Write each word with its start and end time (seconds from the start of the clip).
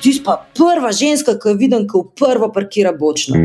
ti 0.00 0.12
si 0.12 0.22
pa 0.24 0.38
prva 0.56 0.92
ženska, 0.92 1.36
ki 1.38 1.52
jo 1.52 1.56
vidim, 1.60 1.86
ko 1.88 2.04
prvo 2.16 2.50
parkira 2.52 2.92
bočno. 2.92 3.36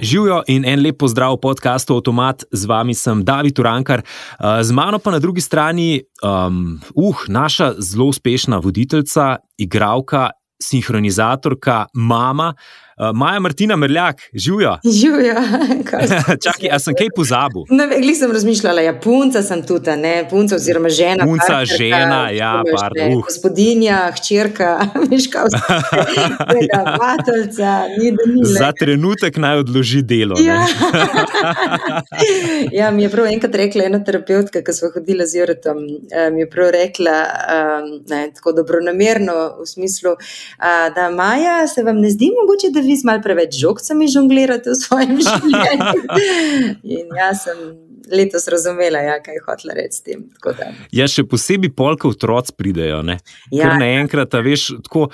Živijo 0.00 0.42
in 0.48 0.64
en 0.64 0.80
lep 0.82 0.98
pozdrav 0.98 1.36
v 1.36 1.40
podkastu 1.42 1.94
Automat, 1.94 2.44
z 2.52 2.64
vami 2.64 2.94
sem 2.94 3.24
David 3.24 3.58
Urankar, 3.58 4.00
uh, 4.00 4.62
z 4.62 4.72
mano 4.72 4.98
pa 4.98 5.12
na 5.12 5.18
drugi 5.18 5.44
strani, 5.44 6.00
um, 6.24 6.80
uh, 6.94 7.24
naša 7.28 7.74
zelo 7.78 8.08
uspešna 8.08 8.58
voditeljica, 8.64 9.36
igralka, 9.58 10.30
sinhronizatorka, 10.62 11.86
mama. 11.94 12.54
Uh, 12.56 12.87
Maja 13.14 13.40
Martina 13.40 13.76
Mrljak, 13.76 14.16
živijo. 14.32 14.78
Živijo. 14.84 15.34
Čakaj, 16.44 16.68
a 16.72 16.78
sem 16.78 16.94
kaj 16.98 17.10
pozabil? 17.16 17.62
Glej, 18.02 18.14
sem 18.14 18.32
razmišljala, 18.32 18.80
ja, 18.80 18.94
punca 19.00 19.42
sem 19.42 19.62
tudi, 19.66 19.94
ne, 19.96 20.26
punca 20.30 20.56
oziroma 20.56 20.88
žena. 20.88 21.24
Punca, 21.24 21.46
partnerka, 21.46 21.76
žena, 21.76 22.20
ja, 22.30 22.62
pardon. 22.76 23.12
Uh. 23.16 23.24
Gospodinja, 23.24 24.12
hčerka, 24.16 24.70
miška, 25.10 25.44
vsega, 25.48 26.80
vateljca, 27.00 27.70
ni 27.98 28.10
da 28.16 28.26
ni. 28.26 28.44
Za 28.58 28.72
trenutek 28.80 29.36
naj 29.36 29.62
odloži 29.64 30.02
delo. 30.02 30.36
Ja. 30.40 30.66
ja, 32.72 32.90
mi 32.90 33.02
je 33.02 33.10
prav 33.10 33.26
enkrat 33.26 33.54
rekla 33.54 33.84
ena 33.84 34.02
terapeutka, 34.04 34.62
ki 34.64 34.74
smo 34.74 34.90
hodila 34.94 35.26
z 35.26 35.40
Juretom, 35.40 35.82
mi 36.32 36.44
je 36.44 36.50
prav 36.50 36.70
rekla, 36.74 37.16
um, 37.54 37.88
ne, 38.10 38.22
tako 38.34 38.52
dobronamerno 38.58 39.36
v 39.60 39.66
smislu, 39.66 40.14
uh, 40.18 40.88
da 40.94 41.10
Maja, 41.10 41.66
se 41.68 41.82
vam 41.82 42.00
ne 42.00 42.10
zdi 42.10 42.30
mogoče, 42.40 42.72
da 42.74 42.80
vi 42.88 42.96
malo 43.04 43.22
preveč 43.24 43.58
žogcami 43.60 44.08
žonglirate 44.10 44.72
v 44.72 44.78
svojem 44.80 45.20
življenju. 45.28 46.06
In 46.82 47.14
jaz 47.20 47.44
sem 47.46 47.87
letos 48.12 48.48
razumela, 48.48 48.98
ja, 49.04 49.16
kaj 49.22 49.34
je 49.34 49.42
hotela 49.46 49.74
reči 49.78 49.98
s 49.98 50.02
tem. 50.06 50.24
Ja, 50.94 51.06
še 51.08 51.24
posebej 51.28 51.72
polka 51.76 52.08
otroci 52.08 52.54
pridejo. 52.58 53.02
Ja. 53.08 53.18
Ker 53.52 53.76
naenkrat, 53.80 54.34
veš, 54.44 54.68
tako, 54.88 55.08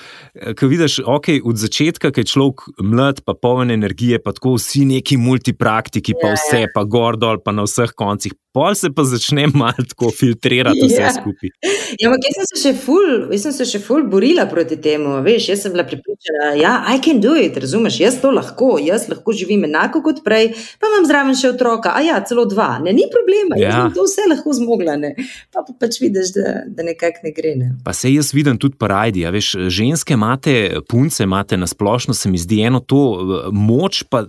ko 0.59 0.71
vidiš, 0.71 1.01
ok, 1.07 1.29
od 1.45 1.61
začetka, 1.61 2.13
ki 2.15 2.25
je 2.25 2.31
človek 2.33 2.67
mlad, 2.83 3.21
pa 3.27 3.35
poln 3.35 3.71
energije, 3.75 4.19
pa 4.23 4.33
tako 4.37 4.57
vsi 4.59 4.85
neki 4.95 5.19
multipraktiki, 5.21 6.15
pa 6.21 6.33
Ja, 6.33 6.39
vse, 6.39 6.61
ja. 6.65 6.71
pa 6.75 6.85
gor 6.85 7.19
dol, 7.21 7.39
pa 7.45 7.53
na 7.53 7.67
vseh 7.67 7.93
koncih. 7.95 8.33
Pol 8.55 8.71
se 8.79 8.87
pa 8.95 9.03
začne 9.03 9.49
malo 9.61 9.83
tako 9.91 10.13
filtrirati 10.15 10.85
vse 10.87 11.01
Ja. 11.03 11.11
skupaj. 11.13 11.51
Ja, 11.99 12.07
ampak 12.09 12.23
jaz 12.27 12.37
sem 12.39 12.47
se 12.51 12.61
še 12.63 12.73
ful, 12.79 13.07
jaz 13.35 13.43
sem 13.49 13.53
se 13.53 13.65
še 13.67 13.81
ful 13.83 14.05
borila 14.11 14.47
proti 14.51 14.77
temu. 14.81 15.17
Veš, 15.27 15.49
jaz 15.51 15.65
sem 15.65 15.73
bila 15.75 15.83
pripričana, 15.87 16.53
ja, 16.59 16.77
I 16.95 17.01
can 17.03 17.19
do 17.21 17.35
it, 17.35 17.57
razumeš, 17.59 17.99
jaz 18.01 18.21
to 18.23 18.31
lahko, 18.31 18.77
jaz 18.83 19.09
lahko 19.11 19.35
živim 19.35 19.67
enako 19.67 20.03
kot 20.07 20.23
prej, 20.25 20.53
pa 20.79 20.87
imam 20.91 21.07
zraven 21.07 21.35
še 21.39 21.51
otroka, 21.51 21.93
a 21.99 22.03
ja, 22.07 22.21
celo 22.27 22.47
dva, 22.47 22.79
ne, 22.85 22.93
ni 22.93 23.07
problema, 23.13 23.59
jaz 23.59 23.75
Ja. 23.75 23.83
bom 23.83 23.95
to 23.97 24.05
vse 24.07 24.27
lahko 24.31 24.53
zmogla, 24.53 24.97
ne. 25.01 25.15
pa, 25.53 25.65
pa 25.67 25.73
pač 25.81 26.01
vidiš, 26.03 26.35
da, 26.37 26.55
da 26.67 26.87
nekako 26.87 27.25
ne 27.25 27.33
gre. 27.37 27.55
Ne. 27.57 27.71
Pa 27.85 27.93
se 27.97 28.13
jaz 28.13 28.33
vidim 28.35 28.59
tudi 28.61 28.77
po 28.79 28.89
rajdi. 28.91 29.25
a 29.27 29.31
Veš, 29.35 29.55
ženske 29.69 30.15
imate, 30.15 30.81
punce 30.89 31.25
imate 31.25 31.57
na 31.57 31.67
splošno, 31.67 32.15
se 32.15 32.31
mi 32.31 32.39
zdi 32.39 32.61
eno 32.63 32.81
to 32.81 33.01
eh, 33.19 33.49
moč, 33.53 34.03
pa, 34.11 34.25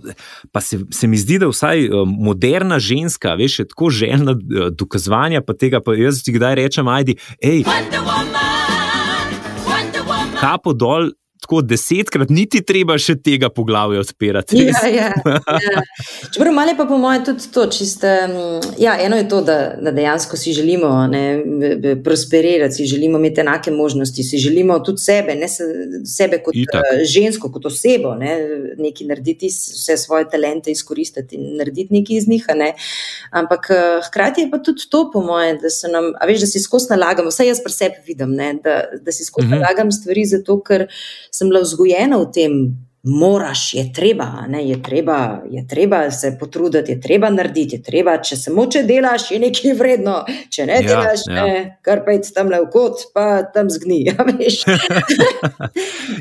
pa 0.52 0.60
se, 0.60 0.80
se 0.90 1.06
mi 1.06 1.16
zdi, 1.20 1.38
da 1.38 1.50
vsaj 1.52 1.84
eh, 1.84 1.90
moderna 2.06 2.78
ženska, 2.78 3.34
veš, 3.34 3.58
je 3.58 3.68
tako 3.68 3.90
željna 3.90 4.32
eh, 4.32 4.70
dokazovanja, 4.70 5.42
pa 5.46 5.54
tega, 5.54 5.80
pa 5.80 5.94
jaz 5.94 6.22
ti 6.24 6.32
kdaj 6.32 6.54
rečem, 6.54 6.88
ajdi, 6.88 7.16
hej, 7.42 7.64
kapo 10.40 10.72
dol. 10.72 11.10
Tako 11.46 11.60
desetkrat, 11.62 12.30
niti 12.34 12.58
treba 12.66 12.96
še 12.98 13.14
tega 13.22 13.46
poglavja 13.54 14.00
odpirati. 14.02 14.58
Ja, 14.66 14.80
ja, 14.90 15.10
ja. 15.14 15.82
Čeprav 16.34 16.50
malo 16.56 16.72
je 16.72 16.76
pa 16.76 16.86
po 16.90 16.96
mojem 16.98 17.22
tudi 17.28 17.46
to, 17.54 17.68
čiste, 17.70 18.10
mm, 18.26 18.72
ja, 18.82 18.96
eno 18.98 19.14
je 19.20 19.28
to, 19.30 19.38
da, 19.46 19.54
da 19.78 19.92
dejansko 19.94 20.34
si 20.36 20.50
želimo 20.56 20.90
ne, 21.06 21.22
prosperirati, 22.02 22.74
si 22.80 22.86
želimo 22.90 23.20
imeti 23.22 23.44
enake 23.44 23.70
možnosti, 23.70 24.24
si 24.26 24.40
želimo 24.42 24.80
tudi 24.82 25.04
sebe, 25.04 25.36
ne 25.38 25.46
se, 25.48 25.62
sebe 26.16 26.40
kot 26.42 26.58
Itak. 26.58 26.82
eh, 26.82 27.04
žensko, 27.06 27.52
kot 27.54 27.70
osebo, 27.70 28.16
ne, 28.18 28.34
nekaj 28.82 29.06
narediti, 29.12 29.46
vse 29.46 29.96
svoje 30.02 30.26
talente 30.32 30.74
izkoristiti 30.74 31.38
in 31.38 31.54
narediti 31.62 31.94
nekaj 31.94 32.16
iz 32.24 32.26
njih. 32.28 32.50
Ne. 32.58 32.72
Ampak 33.30 33.70
eh, 33.70 34.00
hkrati 34.08 34.48
je 34.48 34.50
pa 34.50 34.58
tudi 34.58 34.88
to, 34.90 35.04
po 35.14 35.22
mojem, 35.22 35.62
da 35.62 35.70
se 35.70 35.86
nam, 35.94 36.10
a 36.18 36.26
veš, 36.26 36.42
da 36.42 36.50
si 36.50 36.64
skozi 36.66 36.90
nalagamo, 36.90 37.30
vsaj 37.30 37.52
jaz 37.54 37.62
pri 37.62 37.78
sebi 37.78 38.02
vidim, 38.10 38.34
ne, 38.34 38.52
da, 38.64 38.80
da 38.98 39.14
si 39.14 39.22
skozi 39.22 39.46
Mhm. 39.46 39.54
mhm. 39.54 39.62
nalagam 39.62 39.92
stvari, 39.92 40.24
zato 40.24 40.60
ker 40.60 40.86
sem 41.36 41.52
bila 41.52 41.60
vzgojena 41.60 42.16
v 42.16 42.26
tem. 42.32 42.52
Moraš, 43.06 43.74
je 43.74 43.84
treba, 43.92 44.44
ne, 44.48 44.64
je 44.68 44.82
treba, 44.82 45.42
je 45.50 45.66
treba 45.68 46.10
se 46.10 46.36
potruditi, 46.40 46.92
je 46.92 47.00
treba 47.00 47.30
narediti, 47.30 47.76
je 47.76 47.82
treba, 47.82 48.16
če 48.18 48.36
samo 48.36 48.66
če 48.66 48.82
delaš, 48.82 49.30
je 49.30 49.38
nekaj 49.38 49.76
vredno, 49.78 50.16
če 50.50 50.66
ne 50.66 50.80
Ja, 50.80 50.88
delaš, 50.88 51.22
ja. 51.30 51.44
ne, 51.46 51.60
kar 51.86 52.02
pa 52.04 52.16
je 52.16 52.24
tam 52.34 52.50
le 52.50 52.58
v 52.64 52.70
kot, 52.72 53.06
pa 53.14 53.42
tam 53.54 53.70
zgni. 53.70 54.02
Ja. 54.06 54.14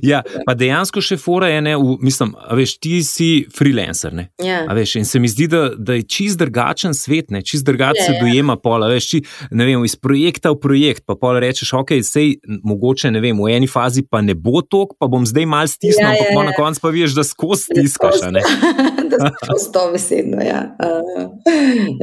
Ja, 0.05 0.21
pa 0.45 0.53
dejansko 0.57 1.01
še 1.03 1.17
fora 1.21 1.47
je, 1.49 1.61
ne, 1.63 1.75
v, 1.79 1.95
mislim, 2.05 2.33
veš, 2.57 2.75
ti 2.83 2.99
si 3.05 3.29
freelancer. 3.55 4.13
Ne, 4.15 4.27
ja. 4.43 4.63
Veš, 4.75 4.95
in 4.99 5.07
se 5.07 5.19
mi 5.21 5.29
zdi, 5.31 5.47
da, 5.51 5.61
da 5.77 5.97
je 5.97 6.05
čist 6.09 6.39
drugačen 6.41 6.93
svet, 6.97 7.31
ne, 7.33 7.41
čist 7.45 7.65
drugače 7.67 8.01
Ja, 8.01 8.05
se 8.05 8.13
ja. 8.17 8.21
dojema 8.21 8.57
pola. 8.59 8.89
Veš, 8.91 9.07
či, 9.09 9.21
ne 9.55 9.65
vem, 9.67 9.83
iz 9.87 9.95
projekta 9.95 10.51
v 10.53 10.59
projekt, 10.61 11.05
pa 11.07 11.15
pol 11.19 11.39
rečeš, 11.41 11.71
ok, 11.79 11.95
sej 12.05 12.35
mogoče 12.65 13.11
ne 13.15 13.21
vem, 13.23 13.39
v 13.39 13.53
eni 13.55 13.69
fazi 13.71 14.03
pa 14.03 14.21
ne 14.25 14.35
bo 14.35 14.61
tok, 14.61 14.97
pa 14.99 15.07
bom 15.11 15.25
zdaj 15.27 15.47
mal 15.49 15.69
stisnil, 15.71 16.05
Ja, 16.05 16.17
ja, 16.19 16.33
pol 16.35 16.43
ja. 16.43 16.49
na 16.51 16.55
koncu 16.57 16.74
pa 16.79 16.89
veš, 16.89 17.15
da 17.15 17.23
skozi 17.23 17.73
ne. 18.31 18.41
da 19.11 19.31
si 19.59 19.71
to 19.73 19.83
besedno. 19.93 20.41
Ja. 20.41 20.75
Uh, 20.79 21.29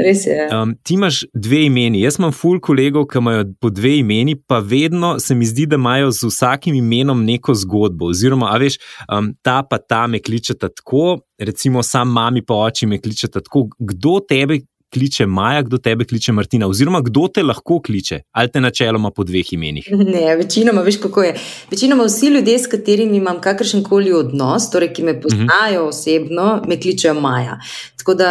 res 0.04 0.26
je. 0.26 0.48
Um, 0.52 0.74
ti 0.82 0.94
imaš 0.94 1.22
dve 1.34 1.64
imeni. 1.66 2.02
Jaz 2.02 2.18
imam 2.18 2.32
ful 2.32 2.60
kolegov, 2.60 3.06
ki 3.10 3.18
imajo 3.18 3.44
po 3.60 3.70
dve 3.70 3.96
imeni, 3.98 4.36
pa 4.36 4.58
vedno 4.58 5.14
se 5.20 5.34
mi 5.34 5.46
zdi, 5.46 5.66
da 5.66 5.78
imajo 5.80 6.10
z 6.10 6.30
vsakim 6.30 6.74
imenom 6.74 7.24
neko 7.24 7.54
zgodbo. 7.54 8.10
Oziroma, 8.12 8.50
a 8.52 8.58
veš, 8.62 8.78
um, 9.08 9.32
ta 9.42 9.62
pa 9.62 9.78
ta 9.78 10.06
me 10.06 10.22
kličeta 10.22 10.68
tako, 10.68 11.18
recimo 11.38 11.82
sam 11.82 12.12
mami 12.12 12.44
pa 12.46 12.54
oči 12.54 12.86
me 12.86 13.00
kličeta 13.00 13.40
tako. 13.40 13.68
Kdo 13.78 14.20
tebe 14.28 14.60
kliče 14.92 15.26
Maja, 15.26 15.62
kdo 15.62 15.78
tebe 15.78 16.04
kliče 16.04 16.32
Martina, 16.32 16.68
oziroma 16.68 17.00
kdo 17.00 17.26
te 17.28 17.42
lahko 17.42 17.80
kliče, 17.80 18.20
ali 18.32 18.50
te 18.52 18.60
načeloma 18.60 19.10
po 19.10 19.24
dveh 19.24 19.52
imenih. 19.52 19.88
Ne, 20.14 20.36
večinoma, 20.36 20.82
veš 20.82 21.00
kako 21.00 21.22
je. 21.22 21.34
Večinoma 21.70 22.04
vsi 22.04 22.26
ljudje, 22.26 22.58
s 22.58 22.70
katerimi 22.70 23.16
imam 23.16 23.40
kakršen 23.40 23.82
koli 23.84 24.12
odnos, 24.12 24.70
torej 24.70 24.92
ki 24.92 25.02
me 25.02 25.20
poznajo 25.20 25.88
osebno, 25.88 26.62
me 26.68 26.80
kličejo 26.80 27.14
Maja. 27.14 27.58
Tako 27.96 28.14
da, 28.14 28.30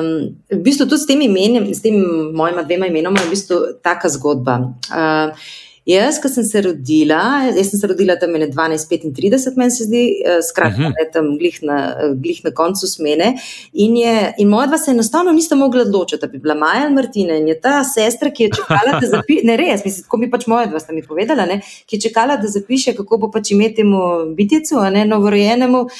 um, 0.00 0.12
v 0.50 0.62
bistvu 0.62 0.86
tudi 0.86 1.02
s 1.02 1.06
tem 1.06 1.20
imenom, 1.22 1.74
s 1.74 1.82
tem 1.82 1.98
mojima 2.34 2.62
dvema 2.62 2.86
imenoma, 2.86 3.20
je 3.20 3.26
v 3.26 3.36
bistvu 3.36 3.60
taka 3.82 4.08
zgodba. 4.08 4.58
Uh, 4.90 5.52
Jaz, 5.86 6.20
ko 6.22 6.28
sem 6.28 6.44
se 6.44 6.60
rodila, 6.62 7.50
jaz 7.56 7.70
sem 7.70 7.80
se 7.80 7.86
rodila 7.86 8.14
tam 8.16 8.30
med 8.30 8.52
12-35, 8.54 9.56
meni 9.56 9.70
se 9.70 9.84
zdi, 9.84 10.02
eh, 10.24 10.38
skratka, 10.42 10.78
Mhm. 10.78 10.86
uh 10.86 10.92
-huh. 10.92 11.12
tam 11.12 11.38
glih 11.38 11.58
na, 11.62 11.96
eh, 12.02 12.14
glih 12.14 12.44
na 12.44 12.50
koncu 12.50 12.86
smene. 12.86 13.34
In, 13.72 13.96
je, 13.96 14.34
in 14.38 14.48
moja 14.48 14.66
dva 14.66 14.78
se 14.78 14.90
enostavno 14.90 15.32
nista 15.32 15.54
mogla 15.54 15.82
odločiti, 15.82 16.20
da 16.20 16.26
bi 16.26 16.38
bila 16.38 16.54
Maja 16.54 16.84
ali 16.84 16.94
Martina. 16.94 17.34
In 17.34 17.48
je 17.48 17.60
ta 17.60 17.84
sestra, 17.84 18.30
ki 18.30 18.42
je 18.42 18.50
čakala, 18.50 19.00
da 19.00 19.06
zapiše, 19.06 19.40
ne 19.44 19.56
res, 19.56 19.84
mislim, 19.84 20.02
tako 20.02 20.16
mi 20.16 20.30
pač 20.30 20.46
moja 20.46 20.66
dva 20.66 20.80
sta 20.80 20.92
mi 20.92 21.02
povedala, 21.02 21.46
ne, 21.46 21.60
ki 21.86 21.96
je 21.96 22.00
čakala, 22.00 22.36
da 22.36 22.48
zapiše, 22.48 22.94
kako 22.94 23.18
bo 23.18 23.30
pač 23.30 23.50
ime 23.50 23.74
temu 23.74 23.98
bitjecu, 24.36 24.78
a 24.78 24.90
ne 24.90 25.04
novorojenemu. 25.04 25.80
Uh, 25.80 25.90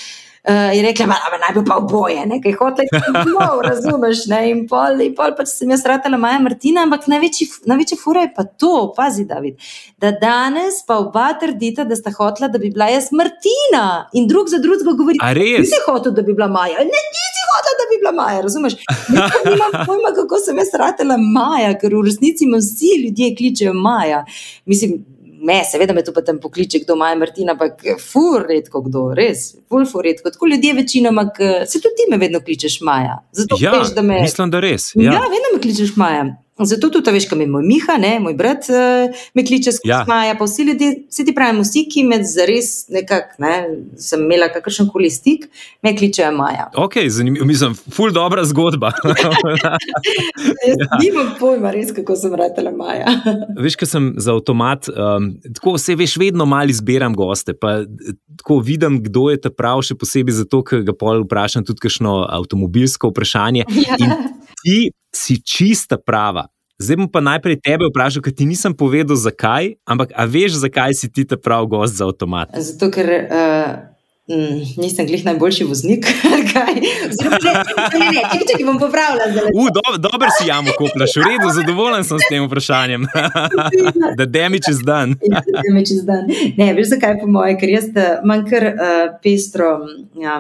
je 0.51 0.83
rekla, 0.83 1.07
da 1.07 1.39
naj 1.39 1.55
bo 1.55 1.63
pa 1.69 1.77
oboje, 1.79 2.27
nekaj 2.27 2.53
hotel, 2.59 2.87
no, 3.35 3.47
razumeš. 3.63 4.25
Ne? 4.27 4.41
In 4.51 4.65
pol, 4.69 4.99
in 5.05 5.15
pol 5.15 5.37
pač 5.39 5.53
sem 5.55 5.71
jaz 5.71 5.85
ratala 5.87 6.19
Maja 6.19 6.41
Martina, 6.43 6.83
ampak 6.83 7.07
največji, 7.07 7.99
fura 8.01 8.25
je 8.27 8.33
pa 8.35 8.45
to, 8.45 8.91
pazi, 8.97 9.25
David, 9.29 9.61
da 10.03 10.11
danes 10.11 10.81
pa 10.87 10.99
oba 10.99 11.29
trdita, 11.39 11.87
da 11.87 11.99
sta 11.99 12.11
hotela, 12.17 12.51
da 12.51 12.59
bi 12.59 12.73
bila 12.75 12.91
jaz 12.91 13.13
Martina 13.15 13.85
in 14.19 14.27
drug 14.27 14.51
za 14.51 14.59
drugega 14.59 14.97
govori. 14.99 15.23
A 15.23 15.31
res? 15.39 15.63
Nisi 15.63 15.79
hotel, 15.87 16.17
da 16.17 16.27
bi 16.27 16.35
bila 16.35 16.51
Maja, 16.51 16.83
ne, 16.91 17.07
nisi 17.15 17.47
hotel, 17.53 17.79
da 17.79 17.89
bi 17.93 18.03
bila 18.03 18.15
Maja, 18.19 18.43
razumeš? 18.43 18.81
Nimam 19.47 19.79
pojma, 19.87 20.11
kako 20.19 20.43
sem 20.43 20.59
jaz 20.59 20.75
ratala 20.75 21.21
Maja, 21.23 21.77
ker 21.79 21.95
v 21.95 22.03
resnici 22.11 22.51
me 22.51 22.59
vsi 22.59 22.97
ljudje 23.05 23.31
kličejo 23.39 23.79
Maja. 23.79 24.25
Mislim, 24.67 25.05
Me, 25.43 25.63
seveda 25.67 25.95
me 25.95 26.05
tu 26.07 26.13
pa 26.15 26.23
tam 26.23 26.39
pokliče, 26.39 26.79
kdo 26.85 26.95
ima 26.95 27.09
Martina, 27.19 27.57
ampak 27.57 27.81
fur 27.99 28.45
redko 28.49 28.83
kdo, 28.87 29.09
res, 29.19 29.49
ful, 29.69 29.83
fur 29.91 30.07
redko. 30.07 30.31
Tako 30.31 30.47
ljudje 30.53 30.75
večinoma, 30.79 31.25
se 31.67 31.81
tudi 31.83 31.99
ti 31.99 32.07
me 32.11 32.19
vedno 32.23 32.41
kličeš 32.41 32.81
Maja. 32.87 33.19
Zato 33.33 33.59
Ja, 33.61 33.73
veš, 33.79 33.95
da 33.97 34.03
me. 34.07 34.21
mislim, 34.23 34.51
da 34.55 34.61
res. 34.63 34.93
Ja. 34.95 35.17
ja, 35.19 35.25
vedno 35.35 35.51
me 35.55 35.61
kličeš 35.63 35.97
Maja. 35.97 36.29
Zato 36.69 36.91
tudi, 36.93 37.15
veš, 37.15 37.29
kam 37.31 37.41
je 37.41 37.49
moj 37.51 37.65
Miha, 37.67 37.99
ne, 38.03 38.17
moj 38.23 38.35
brat, 38.39 38.69
uh, 38.73 39.25
me 39.35 39.47
kliče 39.47 39.73
skozi 39.73 39.83
Ja. 39.93 39.99
ja. 39.99 40.05
Maja, 40.09 40.35
pa 40.39 40.45
vsi 40.45 40.63
ljudje, 40.63 40.89
vsi 41.11 41.25
ti 41.25 41.35
pravimo, 41.35 41.63
vsi, 41.63 41.85
ki 41.91 42.05
med 42.07 42.25
zares 42.27 42.89
nekako, 42.93 43.35
ne, 43.43 43.53
sem 44.01 44.23
imela 44.25 44.49
kakršen 44.53 44.89
koli 44.93 45.11
stik, 45.11 45.49
me 45.83 45.95
kličejo 45.97 46.33
Maja. 46.37 46.69
Ok, 46.79 46.99
zanimivo, 47.09 47.47
mislim, 47.47 47.75
ful 47.75 48.13
dobra 48.15 48.45
zgodba. 48.45 48.93
Jaz 50.69 50.79
ja. 50.79 50.99
nimam 51.01 51.33
pojma, 51.41 51.73
res, 51.75 51.93
kako 51.97 52.17
sem 52.17 52.35
ratela 52.39 52.73
Maja. 52.77 53.11
Veš, 53.65 53.77
ker 53.81 53.91
sem 53.91 54.13
za 54.23 54.37
avtomat, 54.37 54.89
um, 54.93 55.33
tako 55.59 55.77
se 55.79 55.97
veš, 55.99 56.17
vedno 56.21 56.47
malo 56.49 56.71
izbiram 56.71 57.17
goste. 57.17 57.55
Pa, 57.59 57.81
tako 58.39 58.61
vidim, 58.65 59.01
kdo 59.03 59.29
je 59.33 59.41
ta 59.43 59.51
prav, 59.51 59.83
še 59.87 59.99
posebej 59.99 60.39
zato, 60.43 60.63
ker 60.67 60.87
ga 60.87 60.95
pol 60.97 61.27
vprašam 61.27 61.67
tudi 61.67 61.83
kakšno 61.85 62.23
avtomobilsko 62.31 63.13
vprašanje. 63.13 63.67
Ja. 63.83 63.99
In 64.01 64.17
ti 64.63 64.79
si 65.13 65.41
čista 65.45 65.99
prava. 65.99 66.47
Zdaj 66.83 66.99
bom 66.99 67.09
pa 67.09 67.23
najprej 67.23 67.61
tebe 67.63 67.87
vprašal, 67.87 68.25
ker 68.25 68.35
ti 68.35 68.49
nisem 68.49 68.75
povedal, 68.75 69.15
zakaj, 69.15 69.79
ampak 69.87 70.11
a 70.19 70.27
veš, 70.27 70.59
zakaj 70.65 70.99
si 70.99 71.07
ti 71.07 71.23
ta 71.23 71.39
prav 71.39 71.71
gost 71.71 71.95
za 72.01 72.11
avtomat? 72.11 72.51
Zato, 72.59 72.91
ker 72.91 73.07
uh, 73.31 73.93
Mm, 74.31 74.61
nisem 74.79 75.07
glih 75.07 75.25
najboljši 75.27 75.65
voznik. 75.67 76.07
Če 78.49 78.55
ti 78.55 78.65
bom 78.65 78.79
pravila, 78.79 79.27
uh, 79.51 79.67
do, 79.75 79.83
dobro 79.99 80.29
si 80.39 80.47
jamo 80.47 80.71
koplaš, 80.79 81.17
v 81.19 81.25
redu, 81.27 81.51
zadovoljen 81.57 82.07
sem 82.07 82.23
s 82.23 82.31
tem 82.31 82.47
vprašanjem. 82.47 83.07
Da 84.19 84.25
damage 84.27 84.71
is 84.71 84.79
done. 84.87 85.19
Ja, 85.27 85.43
damage 85.67 85.97
is 85.97 86.05
done. 86.07 86.31
Ne, 86.57 86.71
veš 86.77 86.95
zakaj 86.95 87.19
po 87.21 87.27
moje, 87.27 87.57
ker 87.59 87.73
jaz 87.73 87.91
imam 87.97 88.45
kar 88.47 88.69
uh, 88.71 89.03
pestro. 89.25 89.73
Ja, 90.23 90.39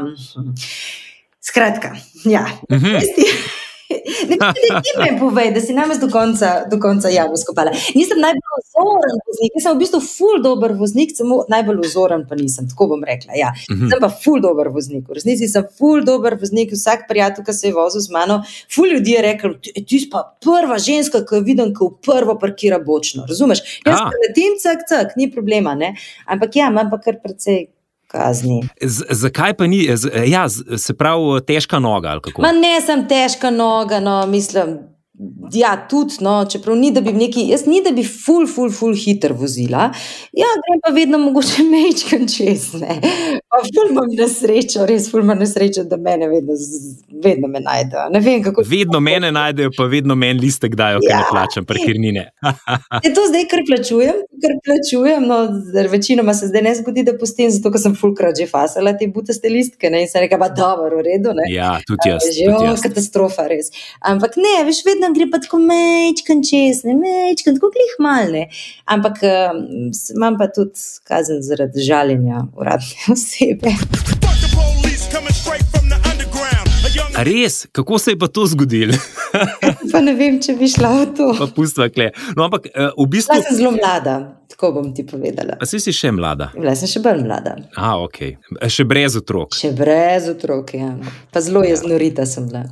skratka, 1.42 1.96
ja. 2.24 2.46
Uh 2.70 2.76
mhm. 2.78 2.86
-huh. 2.86 3.61
Ne, 4.02 4.36
ne, 4.36 4.52
ne, 4.70 4.92
ne, 5.04 5.18
povej, 5.20 5.50
da 5.54 5.60
si 5.60 5.74
namest 5.74 6.00
do 6.00 6.08
konca, 6.10 6.64
do 6.70 6.78
konca 6.80 7.10
javno 7.12 7.36
skopala. 7.36 7.72
Nisem 7.94 8.20
najbolj 8.22 8.62
vzoren 8.66 9.20
voznik, 9.26 9.54
nisem 9.56 9.76
v 9.76 9.80
bistvu 9.82 10.00
ful 10.04 10.42
dober 10.44 10.74
voznik, 10.78 11.14
samo 11.16 11.42
najbolj 11.52 11.82
vzoren 11.86 12.24
pa 12.28 12.38
nisem, 12.38 12.68
tako 12.70 12.92
bom 12.94 13.04
rekla. 13.06 13.36
Ja. 13.38 13.52
Mhm. 13.70 13.90
Sem 13.92 14.02
pa 14.02 14.10
ful 14.24 14.40
dober 14.44 14.72
voznik, 14.74 15.04
v 15.08 15.18
resnici 15.18 15.48
sem 15.50 15.66
ful 15.78 16.04
dober 16.06 16.38
voznik, 16.40 16.74
vsak 16.74 17.06
prijatelj, 17.10 17.46
ki 17.46 17.56
se 17.58 17.68
je 17.70 17.76
vozil 17.76 18.04
z 18.04 18.14
mano, 18.14 18.40
ful 18.72 18.90
ljudi 18.92 19.16
je 19.16 19.22
rekel, 19.28 19.56
ti 19.62 20.00
si 20.00 20.08
pa 20.12 20.24
prva 20.42 20.78
ženska, 20.82 21.24
ki 21.28 21.38
jo 21.38 21.44
vidim, 21.46 21.74
ki 21.76 21.88
v 21.88 21.92
prvo 22.06 22.38
parkira 22.40 22.80
bočno, 22.82 23.26
razumeš? 23.28 23.64
Jaz 23.86 24.00
sem 24.00 24.24
letim, 24.26 24.58
cak, 24.62 24.86
cak, 24.88 25.16
ni 25.16 25.30
problema, 25.30 25.74
ne? 25.78 25.94
ampak 26.26 26.56
ja, 26.56 26.68
imam 26.70 26.90
pa 26.90 26.98
kar 27.02 27.18
precej 27.22 27.66
kazni. 28.12 28.60
Z, 28.80 29.08
zakaj 29.10 29.56
pa 29.56 29.66
ni, 29.66 29.84
z, 29.96 30.10
ja, 30.28 30.46
z, 30.48 30.78
se 30.78 30.94
pravi, 30.94 31.40
težka 31.48 31.80
noga? 31.82 32.18
Ma 32.38 32.52
ne, 32.52 32.76
sem 32.84 33.06
težka 33.08 33.50
noga, 33.50 34.00
no, 34.00 34.20
mislim. 34.30 34.78
Ja, 35.52 35.86
tudi, 35.90 36.14
no, 36.20 36.46
čeprav 36.50 36.76
ni, 36.76 36.88
da 36.90 37.00
bi 37.00 37.12
neki, 37.12 37.42
jaz 37.50 37.66
ni, 37.66 37.82
da 37.84 37.90
bi 37.92 38.00
ful, 38.04 38.46
ful, 38.48 38.70
ful 38.72 38.94
hiter 38.96 39.34
vozila. 39.36 39.90
Ja, 40.32 40.48
grem 40.64 40.78
pa 40.80 40.92
vedno 40.94 41.18
mogoče 41.20 41.66
mečkam 41.72 42.24
čez, 42.32 42.70
ne. 42.80 42.96
Pa 43.52 43.60
ful 43.66 43.90
imam 43.92 44.08
nesrečo, 44.16 44.86
res 44.88 45.10
ful 45.12 45.20
imam 45.20 45.42
nesrečo, 45.44 45.84
da 45.90 45.98
mene 46.00 46.30
vedno, 46.30 46.56
vedno 47.24 47.50
me 47.52 47.60
najdejo. 47.60 48.06
Ne 48.14 48.22
vem, 48.24 48.40
kako. 48.42 48.64
Vedno 48.70 49.02
mene 49.04 49.28
najdejo, 49.36 49.74
pa 49.76 49.84
vedno 49.92 50.16
meni 50.16 50.40
listek 50.46 50.78
dajo, 50.80 51.02
ker 51.04 51.12
ja. 51.12 51.20
ne 51.20 51.28
plačam 51.30 51.68
parkirnine. 51.68 52.24
Je 53.04 53.12
to 53.12 53.26
zdaj, 53.28 53.44
kar 53.52 53.64
plačujem, 53.68 54.24
kar 54.46 54.56
plačujem, 54.64 55.28
no, 55.28 55.42
večinoma 55.92 56.34
se 56.34 56.48
zdaj 56.48 56.66
ne 56.70 56.74
zgodi, 56.80 57.04
da 57.04 57.18
pustim, 57.20 57.52
zato 57.52 57.74
ker 57.74 57.84
sem 57.84 57.98
fulkrat 58.00 58.40
že 58.40 58.48
fasala 58.48 58.96
te 58.96 59.10
butaste 59.12 59.52
listke, 59.52 59.92
ne, 59.92 60.06
in 60.06 60.08
se 60.08 60.24
reka, 60.24 60.40
pa 60.40 60.48
dobro, 60.48 61.02
v 61.02 61.06
redu, 61.10 61.36
ne. 61.36 61.50
Ja, 61.52 61.76
tudi 61.84 62.14
jaz. 62.14 62.32
Že 62.32 62.48
je 62.48 62.74
katastrofa, 62.88 63.44
res. 63.52 63.68
Ampak 64.00 64.40
ne, 64.40 64.56
veš, 64.64 64.80
vedno 64.88 65.01
gre 65.10 65.26
pa 65.32 65.40
tako 65.42 65.58
mečkan 65.58 66.42
čez, 66.46 66.84
ne 66.86 66.94
mečkan, 66.98 67.58
tako 67.58 67.72
klih 67.74 67.96
malne. 67.98 68.46
Ampak 68.86 69.18
um, 69.26 69.90
imam 70.14 70.38
pa 70.38 70.46
tudi 70.54 70.78
kazen 71.08 71.42
zaradi 71.42 71.82
žaljenja 71.82 72.46
uradne 72.54 73.02
osebe. 73.14 73.74
Res, 77.12 77.66
kako 77.72 77.98
se 77.98 78.14
je 78.14 78.18
pa 78.18 78.30
to 78.30 78.46
zgodilo? 78.46 78.94
pa 79.92 80.00
ne 80.04 80.14
vem, 80.16 80.38
če 80.42 80.54
bi 80.58 80.68
šla 80.70 80.90
v 80.92 81.04
to. 81.16 81.28
Pa 81.38 81.48
pustva 81.54 81.88
kle. 81.92 82.10
No, 82.36 82.46
ampak 82.46 82.68
uh, 82.70 82.92
v 82.96 83.08
bistvu. 83.16 83.38
Jaz 83.38 83.48
sem 83.48 83.60
zelo 83.60 83.72
mlada, 83.76 84.16
tako 84.52 84.72
bom 84.78 84.90
ti 84.96 85.04
povedala. 85.08 85.58
A 85.60 85.68
si 85.68 85.80
si 85.82 85.94
še 85.96 86.12
mlada? 86.14 86.50
Bila 86.56 86.74
sem 86.78 86.90
še 86.90 87.02
bolj 87.04 87.24
mlada. 87.24 87.56
A, 87.76 87.94
ok. 88.02 88.20
Še 88.72 88.86
brez 88.88 89.16
otrok. 89.20 89.56
Še 89.58 89.72
brez 89.76 90.28
otrok, 90.32 90.74
ja. 90.76 90.92
Pa 91.32 91.44
zelo 91.44 91.64
ja. 91.64 91.72
jeznorita 91.72 92.28
sem 92.28 92.48
bila. 92.50 92.66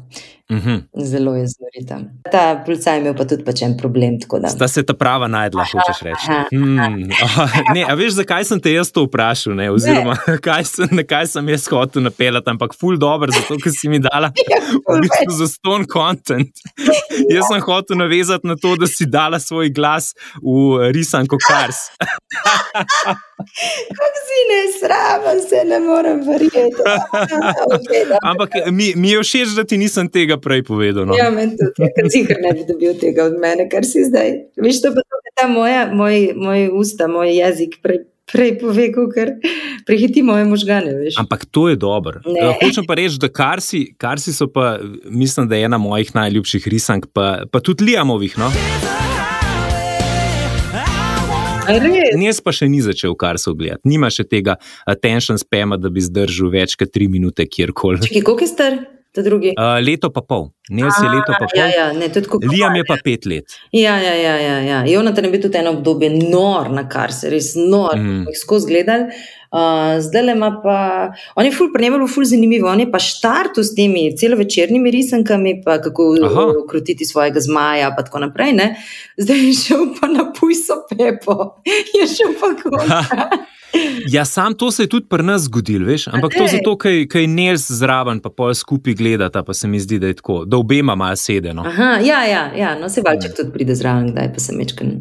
Uh 0.51 0.57
mhm. 0.57 0.71
-huh. 0.71 1.05
Zelo 1.05 1.37
je 1.37 1.47
znorita. 1.47 2.11
Ta 2.33 2.63
policaj 2.67 2.97
je 2.97 3.01
imel 3.01 3.15
pa 3.15 3.25
tudi 3.25 3.45
pač 3.45 3.63
en 3.63 3.77
problem. 3.77 4.19
Sta 4.49 4.69
se 4.69 4.83
ta 4.83 4.95
prava 4.95 5.29
najdla, 5.29 5.65
hočeš 5.65 6.03
reči. 6.03 6.27
Hmm. 6.51 7.09
Ne, 7.75 7.85
a 7.89 7.95
veš, 7.95 8.13
zakaj 8.13 8.45
sem 8.45 8.61
te 8.61 8.73
jaz 8.73 8.91
to 8.93 9.05
vprašal? 9.05 9.55
Ne? 9.55 9.71
Oziroma, 9.71 10.17
kaj 10.47 10.65
sem, 10.65 10.89
na 10.91 11.03
kaj 11.03 11.27
sem 11.27 11.49
jaz 11.49 11.69
hotel 11.71 12.03
napeljati, 12.03 12.51
ampak 12.51 12.75
ful 12.81 12.99
dobro, 12.99 13.33
zato 13.33 13.59
ker 13.63 13.73
si 13.73 13.89
mi 13.89 13.99
dala 13.99 14.33
ja, 14.51 14.59
v 14.89 15.01
bistvu 15.01 15.37
za 15.39 15.47
ston 15.47 15.87
content. 15.93 16.51
Jaz 17.31 17.47
sem 17.49 17.61
hotel 17.61 17.97
navezati 17.97 18.47
na 18.47 18.57
to, 18.57 18.77
da 18.77 18.87
si 18.87 19.07
dala 19.07 19.39
svoj 19.39 19.71
glas 19.71 20.15
v 20.43 20.91
risanko 20.93 21.39
Kars. 21.49 21.77
Kako 23.99 24.21
si 24.27 24.41
ne 24.51 24.61
srama, 24.79 25.35
se 25.49 25.65
ne 25.69 25.81
morem 25.81 26.23
verjeti. 26.27 26.83
Okay, 27.71 28.05
ampak 28.23 28.51
mi, 28.71 28.93
mi 28.97 29.11
je 29.11 29.23
všeč, 29.23 29.55
da 29.57 29.65
ti 29.65 29.79
nisem 29.79 30.09
tega 30.11 30.37
prej 30.41 30.63
povedal. 30.67 31.07
No? 31.07 31.15
Ja, 31.17 31.31
meni 31.33 31.57
tudi, 31.59 31.83
ja, 31.83 31.91
ker 31.95 32.09
zihar 32.13 32.41
ne 32.43 32.53
bi 32.57 32.65
dobil 32.69 32.95
tega 33.01 33.27
od 33.31 33.37
mene, 33.41 33.69
kar 33.71 33.87
si 33.87 34.05
zdaj. 34.07 34.33
Veš, 34.61 34.83
to 34.85 34.93
pa 34.95 35.05
je 35.05 35.35
ta 35.39 35.47
moja, 35.51 35.85
moj, 35.95 36.33
moj 36.37 36.71
usta, 36.81 37.11
moj 37.11 37.33
jezik 37.35 37.81
prej. 37.85 38.07
Prej 38.31 38.53
pove, 38.61 38.85
ker 38.95 39.33
prehiti 39.83 40.23
moje 40.23 40.45
možgane. 40.47 40.93
Veš. 41.01 41.19
Ampak 41.19 41.49
to 41.51 41.67
je 41.67 41.75
dobro. 41.75 42.23
Hočem 42.63 42.87
pa 42.87 42.95
reči, 42.95 43.19
da 43.19 43.27
kar 43.27 43.59
si, 43.59 43.89
kar 43.99 44.23
si 44.23 44.31
so 44.31 44.47
pa, 44.47 44.77
mislim, 45.11 45.51
da 45.51 45.59
je 45.59 45.67
ena 45.67 45.83
mojih 45.83 46.15
najljubših 46.15 46.71
risank, 46.71 47.11
pa, 47.11 47.43
pa 47.51 47.59
tudi 47.59 47.91
Liamovih. 47.91 48.39
No? 48.39 48.55
Jaz 52.21 52.41
pa 52.45 52.55
še 52.55 52.69
ni 52.71 52.81
začel 52.85 53.17
kar 53.19 53.39
se 53.41 53.51
ogledati. 53.51 53.87
Nima 53.89 54.11
še 54.13 54.27
tega 54.29 54.57
attention 54.89 55.39
spama, 55.41 55.79
da 55.81 55.93
bi 55.93 56.03
zdržal 56.05 56.53
več 56.55 56.77
kot 56.81 56.93
tri 56.95 57.09
minute 57.09 57.47
kjerkoli. 57.47 58.03
Koliko 58.21 58.41
je 58.45 58.51
star? 58.51 58.81
Uh, 59.11 59.81
leto 59.83 60.07
pa 60.15 60.23
pol, 60.23 60.45
ne 60.71 60.85
vse 60.87 61.09
leto 61.11 61.35
pa 61.35 61.49
pol. 61.51 61.59
Ja, 61.59 61.67
ja, 61.67 61.87
ne, 61.91 62.07
Liam 62.47 62.77
je 62.79 62.85
pa 62.87 62.95
pet 63.03 63.27
let. 63.27 63.57
Ja, 63.75 63.97
ja, 63.99 64.13
ja. 64.15 64.37
ja, 64.39 64.59
ja. 64.63 64.77
Jonathan 64.87 65.27
je 65.27 65.31
bil 65.33 65.43
tudi 65.43 65.59
eno 65.59 65.73
obdobje 65.75 66.13
nor, 66.15 66.71
na 66.71 66.85
kar 66.87 67.11
se 67.11 67.33
res 67.33 67.57
nor, 67.59 67.99
mm. 67.99 68.31
skozi 68.39 68.71
gledali. 68.71 69.19
Uh, 69.51 69.99
zdaj 69.99 70.23
le 70.23 70.33
ima 70.33 70.61
pa, 70.63 71.11
on 71.35 71.45
je 71.45 71.51
ful, 71.51 71.73
prenevalo 71.75 72.07
ful 72.09 72.25
zanimivo, 72.25 72.69
on 72.71 72.81
je 72.81 72.91
pa 72.91 72.99
štartu 73.03 73.65
s 73.67 73.75
temi 73.75 74.05
celovečernimi 74.17 74.91
risankami, 74.95 75.57
pa 75.65 75.81
kako 75.83 76.15
ukrotiti 76.65 77.05
svojega 77.05 77.41
zmaja, 77.41 77.91
pa 77.97 78.05
tako 78.07 78.23
naprej. 78.27 78.53
Ne? 78.53 78.69
Zdaj 79.19 79.47
je 79.47 79.55
šel 79.55 79.87
pa 80.01 80.07
na 80.07 80.29
pujso 80.33 80.85
pepo, 80.91 81.63
je 81.99 82.07
šel 82.07 82.37
pa 82.41 82.55
kot. 82.63 83.49
Ja, 84.09 84.25
sam 84.25 84.55
to 84.55 84.71
se 84.71 84.83
je 84.83 84.89
tudi 84.89 85.07
pri 85.09 85.23
nas 85.23 85.43
zgodil, 85.43 85.85
veš? 85.87 86.09
ampak 86.09 86.35
to 86.39 86.47
zato, 86.47 86.77
ker 86.79 87.21
je 87.21 87.27
Nels 87.27 87.71
zraven, 87.71 88.21
pa 88.21 88.31
pol 88.31 88.55
skupaj 88.55 88.95
gledata, 88.95 89.43
pa 89.43 89.55
se 89.55 89.69
mi 89.69 89.81
zdi, 89.81 89.99
da 89.99 90.11
je 90.11 90.19
tako, 90.19 90.45
da 90.45 90.57
obema 90.57 90.95
malo 90.95 91.17
sedeno. 91.17 91.65
Ja, 91.79 92.25
ja, 92.25 92.51
ja, 92.57 92.79
no 92.79 92.89
se 92.89 93.03
valček 93.07 93.37
tudi 93.37 93.53
pride 93.53 93.75
zraven, 93.75 94.11
kdaj 94.13 94.33
pa 94.35 94.41
se 94.41 94.57
mečken 94.57 94.99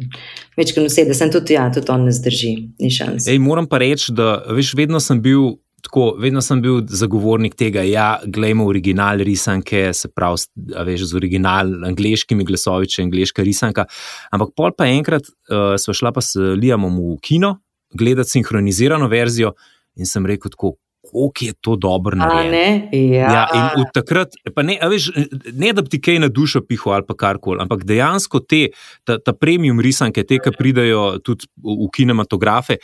usede, 0.86 1.14
sem 1.14 1.30
tudi, 1.32 1.56
ja, 1.56 1.68
tudi 1.72 1.90
on 1.92 2.06
ne 2.08 2.12
zdrži, 2.14 2.52
ni 2.80 2.90
šans. 2.92 3.28
Ej, 3.30 3.40
moram 3.42 3.68
pa 3.70 3.80
reči, 3.82 4.12
da 4.16 4.40
veš, 4.48 4.74
vedno 4.78 5.00
sem 5.00 5.20
bil. 5.22 5.58
Tako, 5.80 6.10
vedno 6.20 6.42
sem 6.44 6.58
bil 6.60 6.82
zagovornik 6.92 7.54
tega, 7.56 7.80
da 7.80 7.88
ja, 7.88 8.08
gledamo 8.28 8.66
original 8.68 9.22
risanke, 9.24 9.94
se 9.96 10.10
pravi, 10.12 10.42
veš, 10.84 11.06
z 11.08 11.16
original, 11.16 11.70
angliškimi 11.88 12.44
glasovi, 12.44 12.90
če 12.92 12.98
je 13.00 13.06
angliška 13.06 13.46
risanka. 13.46 13.86
Ampak 14.28 14.52
pol 14.60 14.74
pa 14.76 14.90
enkrat 14.92 15.30
uh, 15.30 15.78
smo 15.80 15.96
šla 15.96 16.12
pa 16.12 16.20
s 16.20 16.36
Liamom 16.36 17.00
v 17.00 17.16
kino, 17.24 17.54
gledati 17.96 18.36
sinhronizirano 18.36 19.08
verzijo 19.08 19.54
in 19.96 20.04
sem 20.04 20.28
rekel, 20.28 20.52
kako 21.10 21.44
je 21.44 21.52
to 21.60 21.76
dobro 21.76 22.16
narejeno. 22.16 22.88
Ja. 22.92 23.32
Ja, 23.32 23.48
in 23.54 23.82
od 23.82 23.92
takrat, 23.94 24.34
ne, 24.62 24.78
veš, 24.90 25.10
ne 25.52 25.72
da 25.72 25.82
bi 25.82 25.88
ti 25.88 26.00
kaj 26.00 26.18
na 26.18 26.28
dušo 26.28 26.62
pihal 26.68 26.92
ali 26.92 27.16
karkoli, 27.16 27.60
ampak 27.62 27.84
dejansko 27.84 28.40
te, 28.40 28.68
ta, 29.04 29.18
ta 29.18 29.32
premium 29.32 29.80
risanke, 29.80 30.24
te, 30.24 30.38
ki 30.38 30.54
pridajo 30.58 31.18
tudi 31.24 31.50
v 31.64 31.90
kinematografe, 31.94 32.80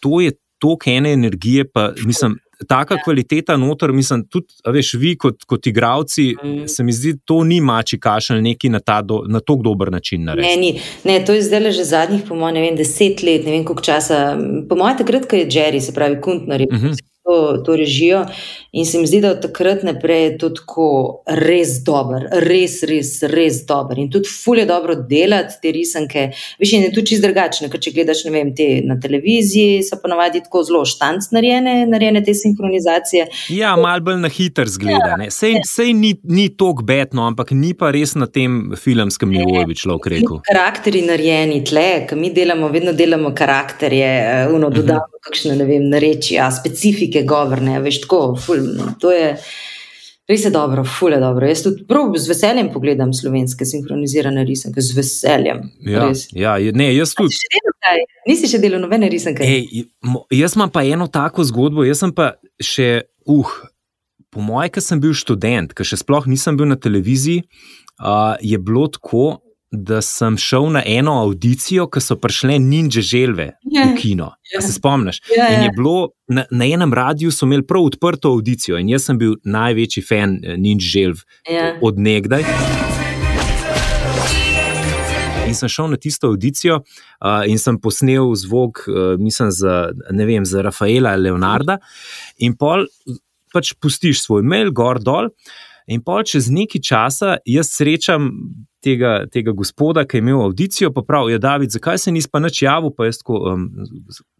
to 0.00 0.20
je 0.20 0.36
toliko 0.60 0.90
ene 0.90 1.12
energije, 1.12 1.64
pa 1.72 1.90
mislim 2.04 2.38
taka 2.68 2.94
ja. 2.94 3.00
kvaliteta 3.04 3.56
noter, 3.56 3.92
mislim, 3.92 4.24
tudi, 4.28 4.46
veš, 4.66 4.94
vi 4.94 5.14
kot, 5.18 5.44
kot 5.48 5.66
igravci, 5.66 6.34
mm. 6.44 6.68
se 6.68 6.84
mi 6.84 6.92
zdi, 6.92 7.14
to 7.24 7.44
ni 7.44 7.60
mači 7.60 8.00
kašelj 8.00 8.42
neki 8.42 8.68
na, 8.68 8.80
do, 9.02 9.22
na 9.28 9.40
tako 9.40 9.62
dober 9.62 9.92
način. 9.92 10.24
Ne, 10.24 10.56
ni. 10.56 10.80
ne, 11.04 11.24
to 11.24 11.32
je 11.32 11.42
zdaj 11.42 11.70
že 11.72 11.84
zadnjih, 11.84 12.22
po 12.28 12.34
mojem, 12.34 12.76
deset 12.76 13.22
let, 13.22 13.44
ne 13.44 13.52
vem 13.52 13.64
koliko 13.64 13.82
časa. 13.82 14.36
Po 14.68 14.76
mojem, 14.76 14.98
takrat, 14.98 15.28
ko 15.30 15.36
je 15.36 15.48
Jerry, 15.48 15.80
se 15.80 15.94
pravi, 15.94 16.20
Kuntner, 16.20 16.66
mm 16.70 16.76
-hmm 16.76 17.09
to, 17.30 17.62
to 17.62 17.76
režijo. 17.76 18.26
In 18.72 18.86
se 18.86 18.98
mi 18.98 19.06
zdi, 19.06 19.18
da 19.20 19.30
od 19.30 19.40
takrat 19.42 19.82
naprej 19.82 20.22
je 20.24 20.34
to 20.38 20.48
tako 20.54 20.88
res 21.26 21.72
dober, 21.82 22.28
res, 22.44 22.76
res, 22.86 23.16
res 23.32 23.64
dober. 23.66 23.98
In 23.98 24.10
tudi 24.14 24.30
fulje 24.30 24.62
dobro 24.68 24.94
delati 24.94 25.56
te 25.62 25.72
risanke. 25.74 26.28
Veš, 26.60 26.74
in 26.76 26.86
je 26.86 26.92
tudi 26.94 27.10
čist 27.10 27.24
drugačne, 27.24 27.66
ker 27.72 27.82
če 27.82 27.92
gledaš 27.96 28.22
vem, 28.30 28.52
te 28.54 28.68
na 28.86 28.94
televiziji, 29.02 29.82
so 29.82 29.98
ponavadi 29.98 30.44
tako 30.44 30.62
zelo 30.68 30.84
štanc 30.86 31.32
narejene, 31.34 31.74
narejene 31.90 32.22
te 32.22 32.34
sinhronizacije. 32.38 33.26
Ja, 33.56 33.74
malo 33.80 34.06
bolj 34.06 34.20
na 34.22 34.30
hiter 34.30 34.70
zgleda. 34.70 35.16
Ja, 35.18 35.30
sej 35.34 35.64
sej 35.66 35.90
ni, 35.98 36.14
ni 36.22 36.46
tok 36.54 36.84
betno, 36.86 37.26
ampak 37.26 37.50
ni 37.50 37.72
pa 37.74 37.90
res 37.90 38.14
na 38.14 38.30
tem 38.30 38.76
filmskem 38.78 39.34
nivoju, 39.34 39.66
bi 39.66 39.80
človek 39.82 40.12
rekel. 40.14 40.38
Karakteri 40.46 41.02
narejeni 41.10 41.64
tle, 41.66 41.88
ki 42.06 42.18
mi 42.18 42.30
delamo, 42.38 42.70
vedno 42.70 42.94
delamo 42.94 43.34
karakterje, 43.34 44.12
uh, 44.46 44.54
uno 44.54 44.70
dodamo. 44.70 45.02
Uh 45.02 45.10
-huh 45.10 45.20
kakšne, 45.20 45.54
ne 45.58 45.66
vem, 45.68 45.88
reči, 46.00 46.38
specifike 46.54 47.22
govorne, 47.28 47.76
veš, 47.84 48.00
tako, 48.06 48.20
ful, 48.40 48.59
to 49.00 49.12
je. 49.14 49.34
Res 50.30 50.44
je 50.46 50.50
dobro, 50.54 50.84
fule 50.86 51.18
dobro. 51.18 51.46
Jaz 51.48 51.64
tudi 51.64 51.82
prav 51.88 52.12
z 52.14 52.30
veseljem 52.30 52.68
pogledam 52.70 53.10
slovenske 53.14 53.66
sinhronizirane 53.66 54.44
risanke, 54.46 54.78
z 54.80 54.94
veseljem. 54.94 55.64
Ja, 55.82 56.04
ja, 56.30 56.54
ne, 56.70 56.92
jaz 56.94 57.16
tudi. 57.18 57.34
Nisi 58.28 58.46
še 58.52 58.60
delal 58.62 58.78
nobene 58.84 59.08
risanke? 59.10 59.42
Ej, 59.42 59.88
jaz 60.38 60.54
imam 60.54 60.70
pa 60.70 60.84
eno 60.86 61.08
tako 61.10 61.42
zgodbo, 61.48 61.82
jaz 61.88 62.04
sem 62.04 62.14
pa 62.14 62.36
še, 62.62 63.08
uh, 63.26 63.50
po 64.30 64.44
mojem, 64.46 64.70
ker 64.76 64.86
sem 64.86 65.02
bil 65.02 65.16
študent, 65.18 65.74
ker 65.74 65.88
še 65.88 65.98
sploh 66.04 66.30
nisem 66.30 66.60
bil 66.60 66.70
na 66.70 66.78
televiziji, 66.78 67.42
uh, 67.98 68.36
je 68.38 68.60
bilo 68.62 68.86
tako, 68.94 69.40
da 69.70 70.02
sem 70.02 70.36
šel 70.38 70.66
na 70.72 70.82
eno 70.86 71.12
audicijo, 71.22 71.86
ko 71.86 72.00
so 72.00 72.16
prišle 72.16 72.58
ninja 72.58 73.02
želve 73.02 73.44
yeah. 73.44 73.86
v 73.86 73.90
ja. 73.90 73.96
kino. 73.96 74.24
Yeah. 74.24 74.54
Ja. 74.54 74.60
Se 74.66 74.72
spomniš? 74.72 75.20
Yeah, 75.20 75.38
ja, 75.38 75.56
in 75.56 75.62
je 75.62 75.70
bilo 75.76 76.08
na, 76.28 76.44
na 76.50 76.66
enem 76.66 76.94
radiju, 76.94 77.30
so 77.30 77.46
imeli 77.46 77.66
prav 77.66 77.84
odprto 77.86 78.28
audicijo 78.28 78.78
in 78.78 78.88
jaz 78.88 79.06
sem 79.06 79.18
bil 79.18 79.36
največji 79.44 80.02
fan 80.02 80.40
eh, 80.42 80.56
ninja 80.56 80.86
želv 80.92 81.22
yeah. 81.50 81.78
od 81.82 81.98
nekdaj. 81.98 82.44
In 85.46 85.54
sem 85.54 85.68
šel 85.68 85.90
na 85.90 85.96
tisto 85.96 86.28
audicijo 86.30 86.76
uh, 86.76 87.42
in 87.46 87.58
sem 87.58 87.78
posnel 87.80 88.34
zvok, 88.38 88.84
uh, 88.86 89.18
mislim, 89.18 89.50
za, 89.50 89.90
vem, 90.10 90.44
za 90.46 90.62
Rafaela 90.62 91.16
Leonarda. 91.16 91.78
In 92.38 92.54
pol 92.58 92.86
pač 93.54 93.72
pustiš 93.82 94.22
svoj 94.22 94.42
mail, 94.46 94.70
gor 94.70 95.02
dol. 95.02 95.30
In 95.90 96.04
pa 96.06 96.20
čez 96.22 96.46
nekaj 96.54 96.82
časa 96.86 97.38
jaz 97.46 97.72
srečam 97.74 98.30
tega, 98.82 99.26
tega 99.32 99.52
gospoda, 99.52 100.04
ki 100.04 100.16
je 100.16 100.24
imel 100.24 100.42
audicijo, 100.42 100.92
pa 100.92 101.02
pravi, 101.06 101.32
ja, 101.32 101.38
David, 101.38 101.70
zakaj 101.70 101.98
se 101.98 102.12
nisi 102.12 102.28
pa 102.32 102.40
nič 102.40 102.62
javil, 102.62 102.94
pa 102.96 103.08
jaz 103.08 103.20
tako, 103.22 103.42
um, 103.52 103.68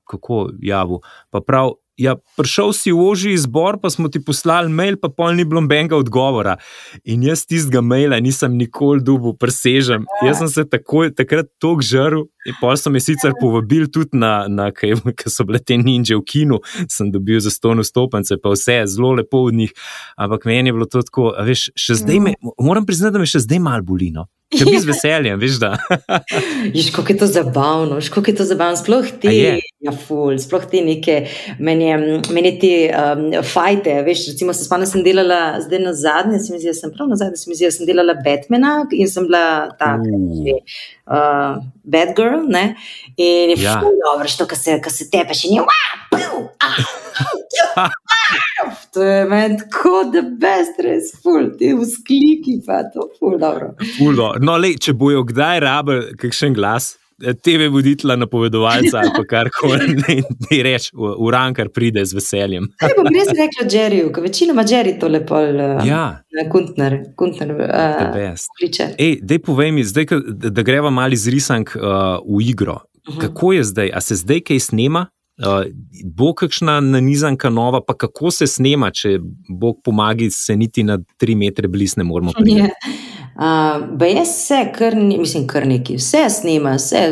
kako 0.09 0.51
javil. 0.63 1.03
Pa 1.31 1.41
pravi, 1.41 1.77
ja, 2.01 2.17
prišel 2.37 2.73
si 2.73 2.93
v 2.95 3.05
oži 3.05 3.35
izbor, 3.37 3.77
pa 3.83 3.91
smo 3.93 4.09
ti 4.09 4.23
poslali 4.25 4.73
mail, 4.73 4.97
pa 4.97 5.11
pol 5.13 5.37
ni 5.37 5.45
bilo 5.45 5.61
nobenega 5.61 5.99
odgovora. 6.01 6.57
In 7.05 7.25
jaz 7.27 7.45
tistega 7.49 7.83
maila 7.85 8.21
nisem 8.25 8.57
nikoli 8.57 9.05
dubu 9.05 9.35
presežem. 9.37 10.07
Jaz 10.25 10.41
sem 10.41 10.49
se 10.49 10.65
takoj, 10.65 11.13
takrat 11.17 11.53
tako 11.61 11.85
žrl. 11.85 12.25
In 12.49 12.57
pol 12.57 12.79
so 12.81 12.89
me 12.89 13.03
sicer 13.05 13.35
povabili 13.37 13.91
tudi 13.93 14.17
na, 14.17 14.49
na 14.49 14.71
kaj, 14.73 14.97
ker 15.19 15.33
so 15.33 15.45
bile 15.45 15.61
te 15.61 15.77
ninja 15.77 16.17
v 16.17 16.25
kinu, 16.25 16.63
sem 16.89 17.13
dobil 17.13 17.43
za 17.45 17.53
ston 17.53 17.85
vstopence, 17.85 18.41
pa 18.41 18.55
vse 18.55 18.81
zelo 18.89 19.13
lepo 19.21 19.45
od 19.51 19.61
njih. 19.61 19.77
Ampak 20.17 20.49
meni 20.49 20.73
je 20.73 20.77
bilo 20.79 20.89
to 20.89 21.05
tako, 21.05 21.35
veš, 21.45 21.69
še 21.77 22.01
zdaj 22.01 22.25
me, 22.25 22.37
moram 22.57 22.89
priznati, 22.89 23.19
da 23.19 23.21
me 23.21 23.29
še 23.29 23.45
zdaj 23.45 23.61
malo 23.61 23.85
bolino. 23.93 24.31
Bi 24.51 24.81
z 24.81 24.87
veseljem, 24.91 25.39
veš, 25.39 25.59
da. 25.63 25.77
Viš, 26.75 26.91
kako 26.91 27.13
je 27.13 27.19
to 27.19 27.27
zabavno, 27.27 28.01
kako 28.15 28.31
je 28.31 28.37
to 28.37 28.45
zabavno, 28.45 28.77
sploh 28.77 29.07
ti, 29.21 29.61
ja, 29.81 29.93
ful, 30.07 30.39
sploh 30.39 30.65
ti 30.71 30.83
neke, 30.85 31.27
meni, 31.59 31.93
meni 32.31 32.59
ti 32.59 32.73
um, 32.91 33.31
fajte, 33.53 34.01
veš, 34.03 34.27
recimo 34.33 34.53
se 34.53 34.65
spomnim, 34.65 34.91
sem 34.91 35.05
delala 35.07 35.61
zdaj 35.63 35.85
na 35.85 35.95
zadnje, 35.95 36.39
se 36.39 36.53
mi 36.53 36.59
zdi, 36.59 36.75
sem 36.75 36.91
prav 36.95 37.09
na 37.09 37.17
zadnje, 37.17 37.37
se 37.37 37.51
mi 37.51 37.59
zdi, 37.59 37.71
sem 37.71 37.87
delala 37.87 38.17
Batmana 38.25 38.75
in 38.91 39.09
sem 39.09 39.29
bila 39.31 39.71
tak, 39.79 40.03
uh. 40.03 40.51
uh, 41.07 41.63
bad 41.85 42.17
girl, 42.19 42.43
ne, 42.49 42.75
in 43.17 43.55
je 43.55 43.63
ja. 43.63 43.79
ful, 43.79 43.95
dobro, 44.03 44.29
što, 44.29 44.51
ka 44.51 44.59
se, 44.59 44.81
ka 44.83 44.91
se 44.91 45.11
tepeš 45.11 45.45
in 45.47 45.61
je, 45.61 45.69
wow, 45.71 46.03
pum, 46.11 46.49
ah, 46.59 46.83
To 48.93 49.03
je 49.03 49.25
meni 49.25 49.59
tako, 49.59 50.05
da 50.13 50.23
best 50.23 50.81
res, 50.83 51.13
ful, 51.23 51.51
ti 51.59 51.73
v 51.75 51.87
skliki, 51.87 52.59
pa 52.67 52.83
to 52.91 53.09
ful, 53.19 53.39
dobro. 53.39 53.73
Ful, 53.97 54.17
do. 54.19 54.33
No, 54.41 54.57
le, 54.61 54.75
če 54.81 54.95
bojo 54.97 55.23
kdaj 55.29 55.61
rabili 55.65 56.17
kakšen 56.21 56.55
glas, 56.57 56.95
eh, 57.23 57.35
TV 57.35 57.69
voditla, 57.73 58.17
napovedovalca 58.21 59.03
ali 59.03 59.25
kar 59.29 59.51
koli, 59.55 59.95
ne, 60.03 60.17
ne 60.47 60.61
reč, 60.67 60.91
v 60.95 61.31
rankar 61.33 61.71
pride 61.75 62.05
z 62.07 62.17
veseljem. 62.17 62.71
Ne 62.83 62.91
bom 62.97 63.11
res 63.15 63.31
rekla 63.37 63.69
Jerryju, 63.71 64.11
ker 64.15 64.27
večinoma 64.27 64.65
Jerry 64.69 64.97
to 65.01 65.11
lepo 65.13 65.41
uh, 65.45 65.79
ja. 65.87 66.05
kuntner, 66.53 67.01
kuntner 67.21 67.55
uh, 67.57 68.35
kliče. 68.61 68.93
Ej, 68.99 69.19
dej 69.23 69.43
povej 69.45 69.75
mi, 69.77 69.87
zdaj, 69.87 70.11
da, 70.49 70.67
greva 70.67 70.93
mali 70.95 71.19
z 71.21 71.37
risank 71.37 71.77
uh, 71.77 72.19
v 72.25 72.45
igro. 72.49 72.81
Uh 72.81 73.15
mhm. 73.15 73.17
-huh. 73.17 73.21
Kako 73.21 73.53
je 73.53 73.65
zdaj? 73.65 73.91
A 73.95 74.01
se 74.01 74.15
zdaj 74.17 74.41
kaj 74.41 74.61
snema? 74.61 75.07
Uh, 75.41 75.65
bo 76.05 76.35
kakšna 76.35 76.81
nanizanka 76.81 77.49
nova, 77.49 77.81
pa 77.81 77.95
kako 77.97 78.31
se 78.31 78.47
snema, 78.47 78.91
če 78.91 79.19
Bog 79.49 79.79
pomaga, 79.85 80.25
se 80.31 80.57
niti 80.57 80.83
na 80.83 80.99
tri 81.17 81.35
metre 81.35 81.69
blizu 81.69 81.95
ne 81.97 82.05
moremo 82.05 82.33
priti. 82.37 82.69
Uh, 83.35 84.07
jaz 84.17 84.35
se, 84.47 84.73
kar, 84.79 84.97
mislim, 84.97 85.47
kar 85.47 85.67
neki, 85.67 85.97
vse 85.97 86.27
snema, 86.31 86.75
vse. 86.77 87.05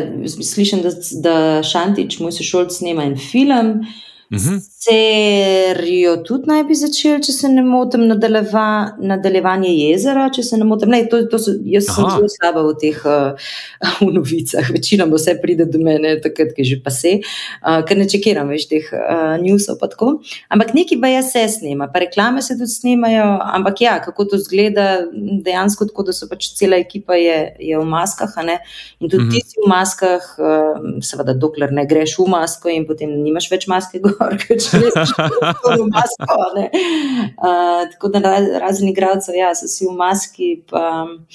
Slišim, 0.43 0.83
da, 0.85 0.91
da 1.23 1.63
Šantič, 1.63 2.19
moj 2.19 2.35
sošolc, 2.37 2.75
snema 2.77 3.07
en 3.07 3.17
film. 3.17 3.79
Uh, 3.79 3.97
Mhm. 4.31 4.57
Serijo 4.79 6.13
tudi 6.23 6.47
naj 6.47 6.61
bi 6.63 6.75
začel, 6.79 7.17
če 7.19 7.33
se 7.35 7.49
ne 7.51 7.59
motim, 7.67 8.05
nadaljeva, 8.07 8.93
nadaljevanje 9.03 9.73
jezera. 9.75 10.29
Ne 10.55 10.67
motim, 10.67 10.93
ne, 10.93 11.01
to, 11.11 11.19
to 11.27 11.35
so, 11.43 11.51
jaz 11.67 11.89
Aha. 11.91 11.95
sem 11.97 12.13
zelo 12.13 12.29
slaba 12.31 12.63
v 12.63 12.75
teh 12.79 13.01
uh, 13.03 13.49
v 14.05 14.07
novicah, 14.15 14.69
večina 14.71 15.03
vse 15.11 15.33
pride 15.41 15.67
do 15.67 15.81
mene, 15.83 16.13
takrat, 16.23 16.53
ki 16.55 16.63
že 16.63 16.77
pa 16.85 16.93
se, 16.95 17.17
uh, 17.19 17.81
ker 17.83 17.99
ne 17.99 18.05
čekiram 18.07 18.47
več 18.47 18.69
teh 18.71 18.87
uh, 18.95 19.35
newsov. 19.41 19.83
Ampak 20.47 20.71
neki 20.77 20.95
pa 21.03 21.11
jaz 21.11 21.33
se 21.33 21.43
snema, 21.57 21.89
pa 21.91 22.05
reklame 22.05 22.39
se 22.45 22.55
tudi 22.55 22.71
snemajo. 22.71 23.27
Ampak 23.59 23.83
ja, 23.83 23.97
kako 23.99 24.29
to 24.31 24.39
zgleda, 24.39 24.87
dejansko 25.43 25.89
tako, 25.91 26.07
da 26.07 26.15
so 26.15 26.31
pač 26.31 26.53
cela 26.55 26.79
ekipa 26.79 27.19
je, 27.19 27.35
je 27.67 27.75
v 27.75 27.83
maskah. 27.83 28.31
In 28.47 29.11
tudi 29.11 29.25
mhm. 29.27 29.35
ti 29.35 29.43
si 29.43 29.59
v 29.59 29.67
maskah, 29.67 30.31
uh, 30.39 30.89
seveda, 31.03 31.35
dokler 31.35 31.75
ne 31.75 31.83
greš 31.83 32.15
v 32.23 32.31
masko 32.31 32.71
in 32.71 32.87
potem 32.87 33.11
nimaš 33.27 33.51
več 33.51 33.67
maske 33.67 33.99
gor, 34.07 34.39
ker 34.47 34.68
kako 35.41 35.71
je 35.71 35.85
masko. 35.93 36.37
Uh, 37.37 37.91
tako 37.91 38.07
da 38.07 38.19
razni 38.59 38.91
igralci, 38.91 39.31
ja, 39.35 39.55
so 39.55 39.67
si 39.67 39.85
v 39.85 39.95
maski. 39.97 40.63
Pa, 40.69 40.89
Um, 40.99 41.25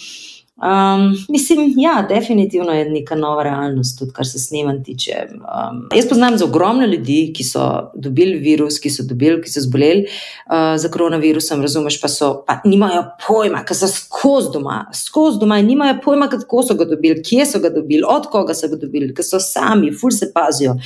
mislim, 1.29 1.75
ja, 1.77 2.07
definitivno 2.09 2.73
je 2.73 2.91
neka 2.91 3.15
nova 3.15 3.43
realnost, 3.43 3.99
tudi 3.99 4.13
kar 4.13 4.27
se 4.27 4.39
snemanja 4.39 4.83
tiče. 4.83 5.13
Um, 5.31 5.89
jaz 5.97 6.09
poznam 6.09 6.39
za 6.39 6.45
ogromno 6.45 6.87
ljudi, 6.87 7.33
ki 7.37 7.45
so 7.45 7.91
dobili 7.95 8.39
virus, 8.39 8.79
ki 8.79 8.91
so 8.91 9.03
dobili, 9.03 9.43
ki 9.43 9.51
so 9.51 9.61
zboleli 9.61 10.05
uh, 10.07 10.79
za 10.79 10.89
koronavirusom, 10.89 11.63
razumeš, 11.63 12.01
pa 12.01 12.09
so, 12.09 12.45
pa 12.47 12.61
nimajo 12.65 13.03
pojma, 13.27 13.65
ker 13.67 13.77
so 13.77 13.89
skozi 13.91 14.53
doma, 14.53 14.85
skozi 14.95 15.43
doma 15.43 15.59
in 15.59 15.67
nimajo 15.67 15.99
pojma, 16.05 16.31
kako 16.31 16.63
so 16.63 16.79
ga 16.79 16.85
dobili, 16.85 17.23
kje 17.23 17.47
so 17.47 17.59
ga 17.59 17.75
dobili, 17.75 18.07
od 18.09 18.31
koga 18.31 18.55
so 18.55 18.71
ga 18.71 18.79
dobili, 18.79 19.11
ker 19.15 19.27
so 19.27 19.43
sami, 19.43 19.91
ful 19.93 20.15
se 20.15 20.31
pazijo. 20.35 20.79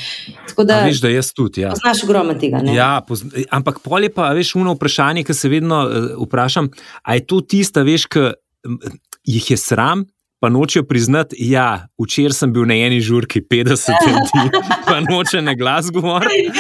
Da, 0.65 0.81
veš, 0.85 1.05
da 1.05 1.13
jaz 1.13 1.33
tudi. 1.33 1.61
Ja. 1.61 1.77
Poznaš 1.77 2.05
ogromno 2.05 2.35
tega. 2.41 2.65
Ja, 2.73 3.05
pozna, 3.09 3.31
ampak 3.51 3.85
pol 3.85 4.09
je 4.09 4.15
pa, 4.17 4.33
veš, 4.33 4.57
uno 4.57 4.73
vprašanje, 4.81 5.29
ki 5.29 5.35
se 5.35 5.53
vedno 5.53 5.85
uh, 5.85 6.11
vprašam, 6.25 6.73
a 7.03 7.21
je 7.21 7.27
to 7.27 7.45
tista, 7.45 7.85
veš, 7.85 8.09
ki 8.09 8.31
jih 9.29 9.51
je 9.53 9.59
sram, 9.61 10.07
pa 10.41 10.49
nočejo 10.49 10.85
priznati, 10.85 11.37
da 11.39 11.45
ja, 11.45 11.89
včeraj 12.05 12.33
sem 12.33 12.53
bil 12.53 12.67
na 12.67 12.75
eni 12.75 13.01
žurki 13.01 13.41
50 13.41 13.95
ljudi, 14.07 14.51
pa 14.87 15.01
noče 15.01 15.43
na 15.43 15.55
glas 15.55 15.91
govoriti. 15.91 16.53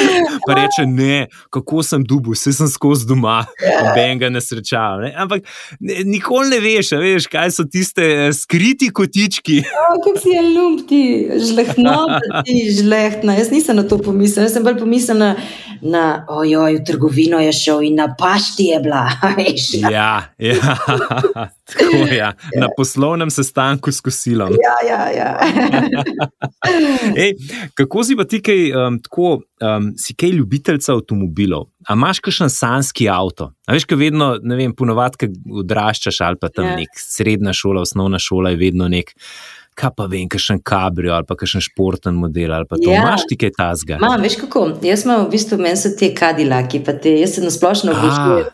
Pa 0.47 0.55
reče, 0.55 0.87
ne, 0.87 1.27
kako 1.51 1.83
sem 1.83 2.05
dubov, 2.05 2.35
vse 2.35 2.53
sem 2.53 2.69
skozi 2.69 3.07
doma, 3.07 3.45
noben 3.85 4.19
ga 4.19 4.31
ne 4.35 4.41
srečal. 4.41 5.05
Ne? 5.05 5.13
Ampak 5.17 5.47
ne, 5.81 6.01
nikoli 6.05 6.51
ne 6.51 6.61
veš, 6.61 6.91
veš, 6.99 7.29
kaj 7.31 7.53
so 7.55 7.67
tiste 7.71 8.03
eh, 8.03 8.33
skriti 8.35 8.91
kotički. 8.91 9.61
Kako 9.63 10.15
si 10.19 10.35
je 10.35 10.43
lumpti, 10.43 11.03
žlehno, 11.51 11.97
ti 12.47 12.59
žlehna. 12.81 13.39
Jaz 13.39 13.53
nisem 13.55 13.79
na 13.79 13.87
to 13.87 14.01
pomislil, 14.03 14.47
jaz 14.49 14.59
sem 14.59 14.67
bolj 14.67 14.81
pomislil 14.83 15.23
na, 15.23 15.31
na 15.83 16.05
ojoj, 16.29 16.81
v 16.81 16.85
trgovino 16.87 17.39
je 17.47 17.55
šel 17.55 17.87
in 17.87 18.03
na 18.03 18.11
pašti 18.19 18.73
je 18.73 18.83
bila. 18.83 19.07
ja, 19.97 20.11
ja. 20.39 20.77
Tako, 21.69 22.07
ja. 22.17 22.33
Na 22.57 22.69
poslovnem 22.77 23.31
sestanku 23.31 23.68
s 23.77 24.01
kosilom. 24.01 24.55
Ja, 24.57 24.77
ja, 24.89 25.03
ja. 25.13 25.31
Ej, 27.23 27.35
kako 27.75 28.05
si 28.05 28.17
pa 28.17 28.25
ti, 28.25 28.41
kaj, 28.45 28.63
um, 28.73 28.99
tako, 29.03 29.33
um, 29.61 29.91
si 29.99 30.15
kaj 30.19 30.33
ljubiteljca 30.39 30.95
avtomobilov? 30.97 31.69
A 31.89 31.97
imaš 31.99 32.21
kakšen 32.25 32.51
sanski 32.53 33.09
avto? 33.13 33.53
A 33.67 33.77
veš, 33.77 33.87
kaj 33.89 34.01
vedno, 34.01 34.31
ne 34.43 34.59
vem, 34.59 34.75
ponovadi, 34.77 35.21
ko 35.21 35.61
odraščaš 35.63 36.21
ali 36.25 36.41
pa 36.41 36.49
tam 36.53 36.71
ja. 36.73 36.77
nek 36.81 36.99
srednja 36.99 37.53
šola, 37.57 37.85
osnovna 37.85 38.21
šola 38.23 38.55
je 38.55 38.63
vedno 38.63 38.89
nek 38.89 39.13
kaj 39.79 39.93
pa 39.97 40.07
vem, 40.11 40.27
kakšen 40.31 40.61
kabrio 40.67 41.15
ali 41.17 41.27
pa 41.29 41.37
kakšen 41.39 41.63
športen 41.65 42.17
model 42.19 42.53
ali 42.55 42.67
pa 42.69 42.77
to. 42.77 42.91
Ja. 42.91 43.03
Imaš 43.03 43.27
ti 43.31 43.39
kaj 43.41 43.53
tazga? 43.57 43.99
Ma, 44.03 44.17
veš 44.23 44.39
kako, 44.43 44.65
jaz 44.83 45.05
imam 45.07 45.25
v 45.27 45.31
bistvu, 45.35 45.59
meni 45.63 45.79
so 45.81 45.93
te 45.99 46.11
kadilaki, 46.17 46.83
pa 46.87 46.95
te, 46.99 47.15
jaz 47.21 47.37
se 47.37 47.45
nasplošno 47.45 47.95
obožujem, 47.95 48.51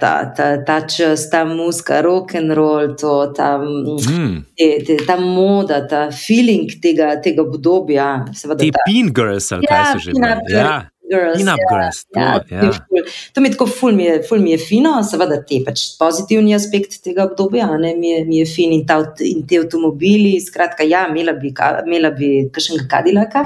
ta, 0.00 0.12
ta, 0.36 0.48
ta 0.66 0.78
čas, 0.86 1.26
ta 1.32 1.44
muska, 1.48 2.00
rock 2.06 2.36
and 2.38 2.54
roll, 2.58 2.94
to, 2.98 3.16
ta, 3.36 3.56
mm. 3.58 4.38
te, 4.58 4.70
te, 4.86 4.98
ta 5.06 5.18
moda, 5.20 5.82
ta 5.88 6.06
feeling 6.14 6.70
tega, 6.82 7.14
tega 7.22 7.44
obdobja. 7.44 8.08
Te 8.32 8.70
ta, 8.70 8.86
pin 8.86 9.12
girls, 9.14 9.50
ali 9.52 9.68
ja, 9.68 9.74
kaj 9.74 9.92
so 9.92 10.06
že? 10.06 10.18
Ja, 10.52 10.78
Girls. 11.12 11.40
In 11.40 11.50
upgrades. 11.52 12.02
Ja, 12.16 12.40
ja, 12.48 12.64
ja. 12.64 13.04
To 13.36 13.44
mi 13.44 13.50
je 13.50 13.56
tako, 13.56 13.68
ful 13.68 13.92
mi 13.96 14.08
je, 14.08 14.18
ful 14.28 14.40
mi 14.40 14.54
je 14.54 14.58
fino, 14.62 14.94
seveda 15.04 15.38
te 15.48 15.60
pač 15.66 15.84
pozitivni 16.00 16.56
aspekt 16.56 17.02
tega 17.04 17.26
obdobja, 17.28 17.68
ne, 17.82 17.94
mi, 17.98 18.14
je, 18.14 18.24
mi 18.28 18.40
je 18.40 18.48
fin 18.48 18.72
in, 18.72 18.86
ta, 18.88 19.02
in 19.26 19.44
te 19.48 19.60
avtomobili. 19.60 20.38
Skratka, 20.40 20.86
ja, 20.88 21.04
imela 21.12 21.36
bi, 21.38 21.52
imela 21.86 22.14
bi 22.16 22.34
kakšnega 22.52 22.88
kadilaka. 22.96 23.44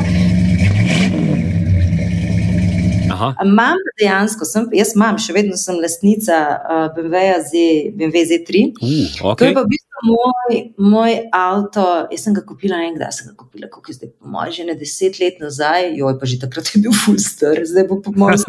Imam 3.43 3.81
dejansko, 4.01 4.45
sem, 4.49 4.67
jaz 4.77 4.93
imam, 4.97 5.19
še 5.21 5.35
vedno 5.37 5.57
sem 5.61 5.79
lastnica 5.81 6.37
uh, 6.57 6.87
BMW-ja 6.97 7.39
Z, 7.47 7.65
BMW 7.97 8.25
Z3. 8.29 8.65
Uh, 8.77 8.91
okay. 9.33 9.39
To 9.41 9.49
je 9.49 9.57
pa 9.57 9.65
v 9.65 9.73
bistvu 9.73 9.86
moj, 10.05 10.57
moj 10.79 11.13
avto. 11.33 11.85
Jaz 12.13 12.27
sem 12.27 12.35
ga 12.37 12.43
kupila 12.47 12.81
enkrat, 12.85 13.15
sem 13.17 13.31
ga 13.31 13.37
kupila, 13.39 13.69
kako 13.73 13.91
je 13.91 13.99
zdaj, 13.99 14.11
po 14.21 14.33
mojem, 14.33 14.53
že 14.53 14.67
ne 14.69 14.75
deset 14.79 15.21
let 15.21 15.41
nazaj, 15.41 15.93
joj, 15.97 16.17
pa 16.21 16.29
že 16.29 16.41
takrat 16.43 16.73
je 16.75 16.83
bil 16.85 16.95
full 16.95 17.19
star, 17.23 17.63
zdaj 17.65 17.89
bo 17.89 18.01
po 18.05 18.13
mojem, 18.17 18.43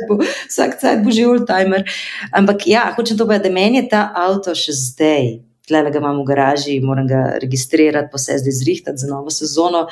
vsak 0.50 0.78
cajt 0.80 1.04
bo 1.04 1.14
že 1.14 1.26
oldtimer. 1.28 1.86
Ampak 2.32 2.66
ja, 2.70 2.88
hočem 2.96 3.18
to 3.18 3.26
povedati, 3.26 3.50
da 3.50 3.54
meni 3.54 3.82
je 3.82 3.88
ta 3.94 4.08
avto 4.14 4.54
še 4.54 4.74
zdaj. 4.74 5.32
Tle 5.64 5.80
ga 5.88 5.96
imam 5.96 6.20
v 6.20 6.28
garaži, 6.28 6.74
moram 6.84 7.08
ga 7.08 7.38
registrirati, 7.40 8.12
pa 8.12 8.20
se 8.20 8.36
zdaj 8.36 8.52
zrihtati 8.52 9.00
za 9.00 9.08
novo 9.08 9.32
sezono. 9.32 9.86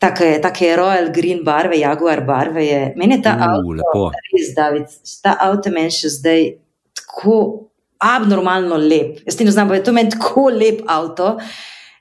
Tako 0.00 0.24
je 0.24 0.76
Royal 0.76 1.12
Green 1.14 1.44
barve, 1.44 1.78
Jaguar 1.78 2.24
barve. 2.26 2.64
Je. 2.64 2.94
Meni 2.96 3.20
je 3.20 3.22
ta 3.22 3.36
Uh, 3.36 3.42
avto 3.42 3.76
lepo. 3.76 4.10
res, 4.32 4.54
David, 4.56 4.88
ta 5.22 5.36
avto 5.38 5.70
meni 5.70 5.92
še 5.92 6.08
zdaj 6.08 6.40
tako 6.96 7.68
abnormalno 8.02 8.76
lep. 8.76 9.22
Jaz 9.26 9.40
ne 9.40 9.50
znam, 9.50 9.72
je 9.74 9.84
to 9.84 9.92
meni 9.92 10.10
tako 10.10 10.48
lep 10.50 10.80
avto. 10.86 11.38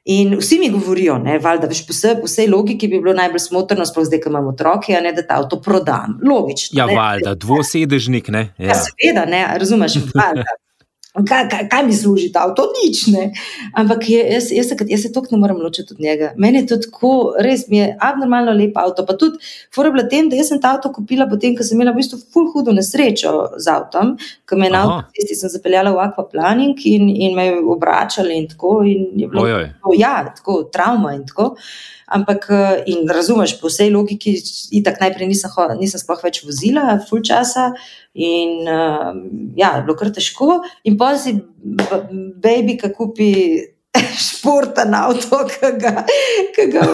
In 0.05 0.34
vsi 0.39 0.58
mi 0.60 0.70
govorijo, 0.70 1.17
ne, 1.22 1.36
valjda, 1.39 1.67
veš, 1.70 1.84
po 1.88 1.93
vsej, 1.93 2.15
po 2.22 2.25
vsej 2.25 2.48
logiki 2.50 2.88
bi 2.89 2.98
bilo 3.00 3.13
najbolj 3.13 3.39
smotrno, 3.39 3.86
sploh 3.86 4.08
zdaj, 4.08 4.24
ko 4.24 4.31
imam 4.31 4.48
otroke, 4.50 4.98
ne, 5.03 5.12
da 5.13 5.22
ta 5.27 5.38
avto 5.38 5.60
prodam. 5.62 6.15
Logično. 6.25 6.79
Ja, 6.79 6.88
ne. 6.89 6.96
valjda, 6.98 7.36
dvosedežnik, 7.36 8.31
ne? 8.34 8.48
Ja, 8.58 8.67
Ja. 8.74 8.79
seveda, 8.81 9.25
ne, 9.29 9.43
razumeš, 9.62 10.00
valjda. 10.15 10.55
Kaj, 11.12 11.50
kaj, 11.50 11.65
kaj 11.68 11.84
mi 11.84 11.94
služi 11.94 12.30
ta 12.32 12.46
avto? 12.48 12.70
Nič 12.72 13.01
ne. 13.12 13.25
Ampak 13.75 14.06
je, 14.10 14.20
jaz, 14.34 14.46
jaz, 14.56 14.70
se, 14.70 14.75
jaz 14.88 15.01
se 15.03 15.12
tako 15.12 15.27
ne 15.32 15.38
morem 15.41 15.58
ločiti 15.60 15.94
od 15.94 16.00
njega. 16.00 16.32
Meni 16.38 16.62
je 16.62 16.68
to 16.70 16.77
tako, 16.86 17.12
res 17.39 17.65
mi 17.68 17.82
je 17.82 17.89
abnormalno 18.00 18.53
lep 18.56 18.77
avto. 18.80 19.03
Pa 19.06 19.18
tudi, 19.20 19.41
fora 19.75 19.91
bila 19.91 20.08
tem, 20.08 20.30
da 20.32 20.39
jaz 20.39 20.53
sem 20.53 20.62
ta 20.63 20.72
avto 20.77 20.94
kupila 20.96 21.27
potem, 21.27 21.58
ko 21.58 21.68
sem 21.68 21.75
imela 21.75 21.91
v 21.91 22.00
bistvu 22.00 22.22
ful 22.32 22.48
hudo 22.53 22.72
nesrečo 22.72 23.34
z 23.60 23.74
avtom, 23.75 24.15
ko 24.48 24.56
me 24.56 24.70
je 24.70 24.75
na 24.77 24.86
avtocesti 24.88 25.39
sem 25.41 25.51
zapeljala 25.51 25.91
v 25.91 26.03
akvaplaning 26.06 26.80
in, 26.88 27.10
in 27.12 27.36
me 27.36 27.50
je 27.50 27.60
obračali 27.75 28.38
in 28.39 28.48
tako. 28.48 28.77
In 28.88 29.10
je 29.20 29.27
bilo, 29.27 29.44
Ojoj. 29.44 29.68
tako, 29.74 29.96
ja, 30.00 30.15
tako, 30.38 30.62
travma 30.72 31.18
in 31.20 31.27
tako. 31.27 31.56
Ampak, 32.12 32.48
eh, 32.50 32.84
in 32.91 33.08
razumeš, 33.08 33.56
po 33.62 33.70
vsej 33.72 33.91
logiki, 33.94 34.36
itak 34.75 35.00
najprej 35.00 35.27
nisem, 35.32 35.51
nisem 35.80 36.01
sploh 36.01 36.20
več 36.24 36.41
vozila, 36.44 37.00
full 37.08 37.24
časa, 37.24 37.72
in 38.13 38.68
uh, 38.68 39.15
ja, 39.56 39.80
bilo 39.86 39.96
kar 39.96 40.12
težko. 40.12 40.60
In 40.84 40.98
pa 41.00 41.13
si 41.15 41.38
baby, 42.44 42.75
ki 42.75 42.91
kupi 42.91 43.30
športen 44.18 44.96
avto, 44.96 45.41
ki 45.51 45.72
ga, 45.82 46.03
ki 46.56 46.68
ga 46.74 46.86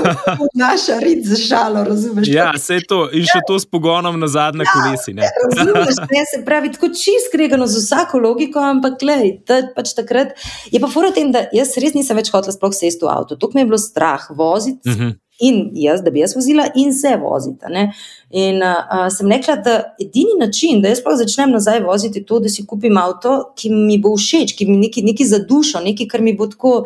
naša 0.54 1.00
rit 1.04 1.26
za 1.26 1.40
šalo, 1.42 1.84
razumeš? 1.88 2.30
Ja, 2.32 2.50
vse 2.56 2.80
to 2.88 3.06
in 3.14 3.26
še 3.28 3.42
to 3.48 3.60
s 3.60 3.66
pogonom 3.70 4.20
na 4.20 4.30
zadnje 4.32 4.68
Ja, 4.68 4.74
kolesi. 4.74 5.14
Ne? 5.18 5.30
Razumeš, 5.46 6.02
ne, 6.12 6.24
se 6.32 6.42
pravi, 6.46 6.72
tako 6.76 6.92
čist 6.94 7.30
skregano 7.32 7.68
z 7.68 7.84
vsako 7.84 8.22
logiko, 8.24 8.64
ampak 8.64 9.00
glej, 9.02 9.38
ta, 9.48 9.62
pač 9.76 9.94
takrat 9.98 10.36
je 10.72 10.82
pa 10.84 10.90
fora 10.92 11.12
tem, 11.16 11.32
da 11.32 11.48
jaz 11.56 11.76
res 11.82 11.96
nisem 11.98 12.18
več 12.20 12.32
hotela 12.34 12.56
sploh 12.56 12.76
sesti 12.76 13.06
v 13.06 13.14
avto. 13.14 13.40
To 13.40 13.52
mi 13.54 13.64
je 13.64 13.72
bilo 13.72 13.82
strah 13.82 14.30
voziti. 14.36 14.90
Mhm. 14.90 15.16
In 15.40 15.70
jaz, 15.78 16.02
da 16.02 16.10
bi 16.10 16.24
jaz 16.24 16.34
vozila, 16.36 16.66
in 16.76 16.94
se 16.94 17.12
vozita. 17.22 17.70
Ne? 17.70 17.92
In 18.34 18.64
uh, 18.66 19.06
sem 19.14 19.30
rekla, 19.32 19.56
da 19.62 19.76
edini 20.02 20.34
način, 20.40 20.82
da 20.82 20.90
jaz 20.90 21.04
sploh 21.04 21.18
začnem 21.20 21.54
nazaj 21.54 21.84
voziti, 21.86 22.24
je 22.24 22.26
to, 22.26 22.40
da 22.42 22.50
si 22.50 22.66
kupim 22.66 22.98
avto, 22.98 23.38
ki 23.58 23.70
mi 23.70 24.00
bo 24.02 24.16
všeč, 24.18 24.56
ki 24.58 24.66
mi 24.66 24.80
nekaj, 24.82 25.06
nekaj 25.12 25.30
za 25.30 25.44
dušo, 25.46 25.84
nekaj, 25.86 26.10
kar 26.10 26.26
mi 26.26 26.34
bo 26.38 26.50
tako. 26.50 26.84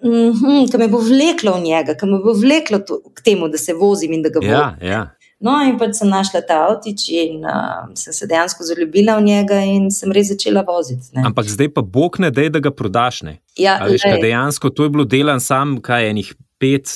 Mm 0.00 0.32
-hmm, 0.32 0.70
ki 0.72 0.78
me 0.80 0.88
bo 0.88 0.98
vleklo 0.98 1.52
v 1.52 1.60
njega, 1.60 1.94
ki 1.94 2.06
me 2.06 2.18
bo 2.24 2.32
vleklo 2.32 2.78
to, 2.78 3.02
k 3.14 3.20
temu, 3.20 3.48
da 3.48 3.58
se 3.58 3.74
vozim 3.74 4.12
in 4.12 4.22
da 4.22 4.28
ga 4.28 4.40
vozim. 4.40 4.52
Ja, 4.52 4.76
ja. 4.82 5.10
No, 5.40 5.54
in 5.64 5.78
pač 5.80 5.96
sem 5.96 6.08
našla 6.08 6.42
ta 6.44 6.58
avtič 6.68 7.06
in 7.16 7.44
uh, 7.48 7.88
sem 7.96 8.12
se 8.12 8.26
dejansko 8.28 8.64
zaljubila 8.64 9.16
v 9.16 9.24
njega 9.24 9.62
in 9.64 9.88
sem 9.90 10.12
res 10.12 10.28
začela 10.28 10.60
voziti. 10.68 11.08
ne. 11.16 11.22
Ampak 11.26 11.48
zdaj 11.48 11.72
pa 11.72 11.80
bog 11.80 12.18
ne 12.20 12.28
dej, 12.30 12.50
da 12.52 12.60
ga 12.60 12.70
prodaš. 12.70 13.22
Ne? 13.22 13.38
Ja, 13.56 13.78
A 13.80 13.88
veš, 13.88 14.04
dejansko 14.20 14.68
to 14.70 14.84
je 14.84 14.92
bilo 14.92 15.04
delan 15.08 15.40
sam, 15.40 15.78
kaj 15.80 16.10
enih 16.10 16.34
pet, 16.60 16.92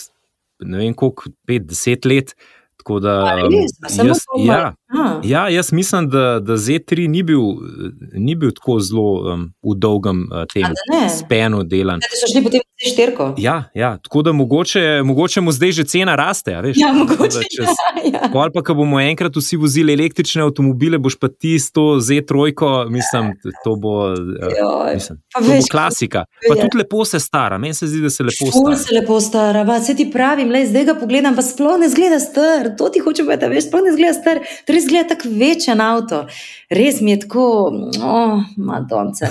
ne 0.60 0.78
vem 0.78 0.94
koliko, 0.94 1.30
pet, 1.46 1.66
deset 1.66 2.04
let. 2.04 2.34
Tako 2.76 2.98
da, 3.00 3.14
a 3.24 3.46
um, 3.46 3.52
res, 3.54 3.72
samo 3.88 4.10
jaz, 4.10 4.24
ja, 4.44 4.74
A, 4.96 5.20
ja, 5.24 5.48
jaz 5.48 5.72
mislim, 5.72 6.08
da, 6.08 6.40
da 6.40 6.52
Z3 6.54 7.08
ni 7.08 7.22
bil, 7.22 7.40
ni 8.14 8.34
bil 8.34 8.50
tako 8.50 8.80
zelo 8.80 9.06
um, 9.24 9.44
v 9.64 9.74
dolgem 9.76 10.22
uh, 10.24 10.38
a 10.38 10.46
tem 10.46 10.66
ne. 10.90 11.08
spenu 11.10 11.62
delan. 11.64 11.98
Da 12.00 12.06
so 12.12 12.28
šli 12.28 12.42
potem 12.42 12.60
v 12.60 12.86
štirko. 12.86 13.34
Ja, 13.38 13.64
ja, 13.74 13.96
tako 13.98 14.22
da 14.22 14.32
mogoče, 14.32 15.02
mogoče 15.02 15.40
mu 15.40 15.52
zdaj 15.52 15.72
že 15.72 15.84
cena 15.84 16.14
raste. 16.14 16.54
a 16.54 16.60
Veš, 16.60 16.76
Ja, 16.76 16.92
mogoče. 16.92 17.22
da 17.34 17.42
čez, 17.44 17.70
Ja, 18.04 18.10
ja. 18.14 18.28
Pol 18.28 18.50
pa, 18.50 18.62
ko 18.62 18.74
bomo 18.74 19.00
enkrat 19.00 19.32
vsi 19.34 19.56
vozili 19.56 19.92
električne 19.92 20.42
avtomobile, 20.42 20.98
boš 20.98 21.16
pa 21.16 21.28
ti 21.30 21.58
s 21.58 21.72
to 21.72 21.96
Z3, 21.98 22.52
mislim, 22.88 23.32
to 23.64 23.76
bo, 23.76 23.94
uh, 24.06 24.18
mislim, 24.92 25.18
to 25.28 25.40
bo 25.40 25.48
veš, 25.48 25.64
klasika. 25.70 26.24
Pa 26.40 26.54
je. 26.54 26.60
tudi 26.60 26.78
lepo 26.78 27.04
se 27.04 27.20
stara, 27.20 27.58
meni 27.58 27.74
se 27.74 27.86
zdi, 27.86 28.00
da 28.00 28.10
se 28.10 28.22
lepo 28.22 28.44
Ful 28.44 28.62
stara. 28.62 28.76
se 28.76 28.94
lepo 28.94 29.20
stara, 29.20 29.62
va, 29.62 29.80
se 29.80 29.94
ti 29.94 30.10
pravim, 30.10 30.50
le 30.50 30.66
zdaj 30.66 30.84
ga 30.84 30.94
pogledam, 30.94 31.34
pa 31.34 31.42
sploh 31.42 31.78
ne 31.78 31.88
zgleda 31.88 32.20
star. 32.20 32.44
To 32.76 32.88
ti 32.88 33.00
hočem 33.00 33.26
povedati, 33.26 33.50
veš, 33.50 33.64
sploh 33.64 33.82
ne 33.82 33.92
zgleda 33.92 34.14
star, 34.14 34.36
to 34.66 34.72
res 34.84 34.88
zgleda 34.88 35.08
tako 35.08 35.28
večen 35.28 35.80
avto. 35.80 36.26
Res 36.70 37.00
mi 37.00 37.10
je 37.12 37.20
tako, 37.20 37.44
oh, 38.02 38.40
madonce. 38.56 39.26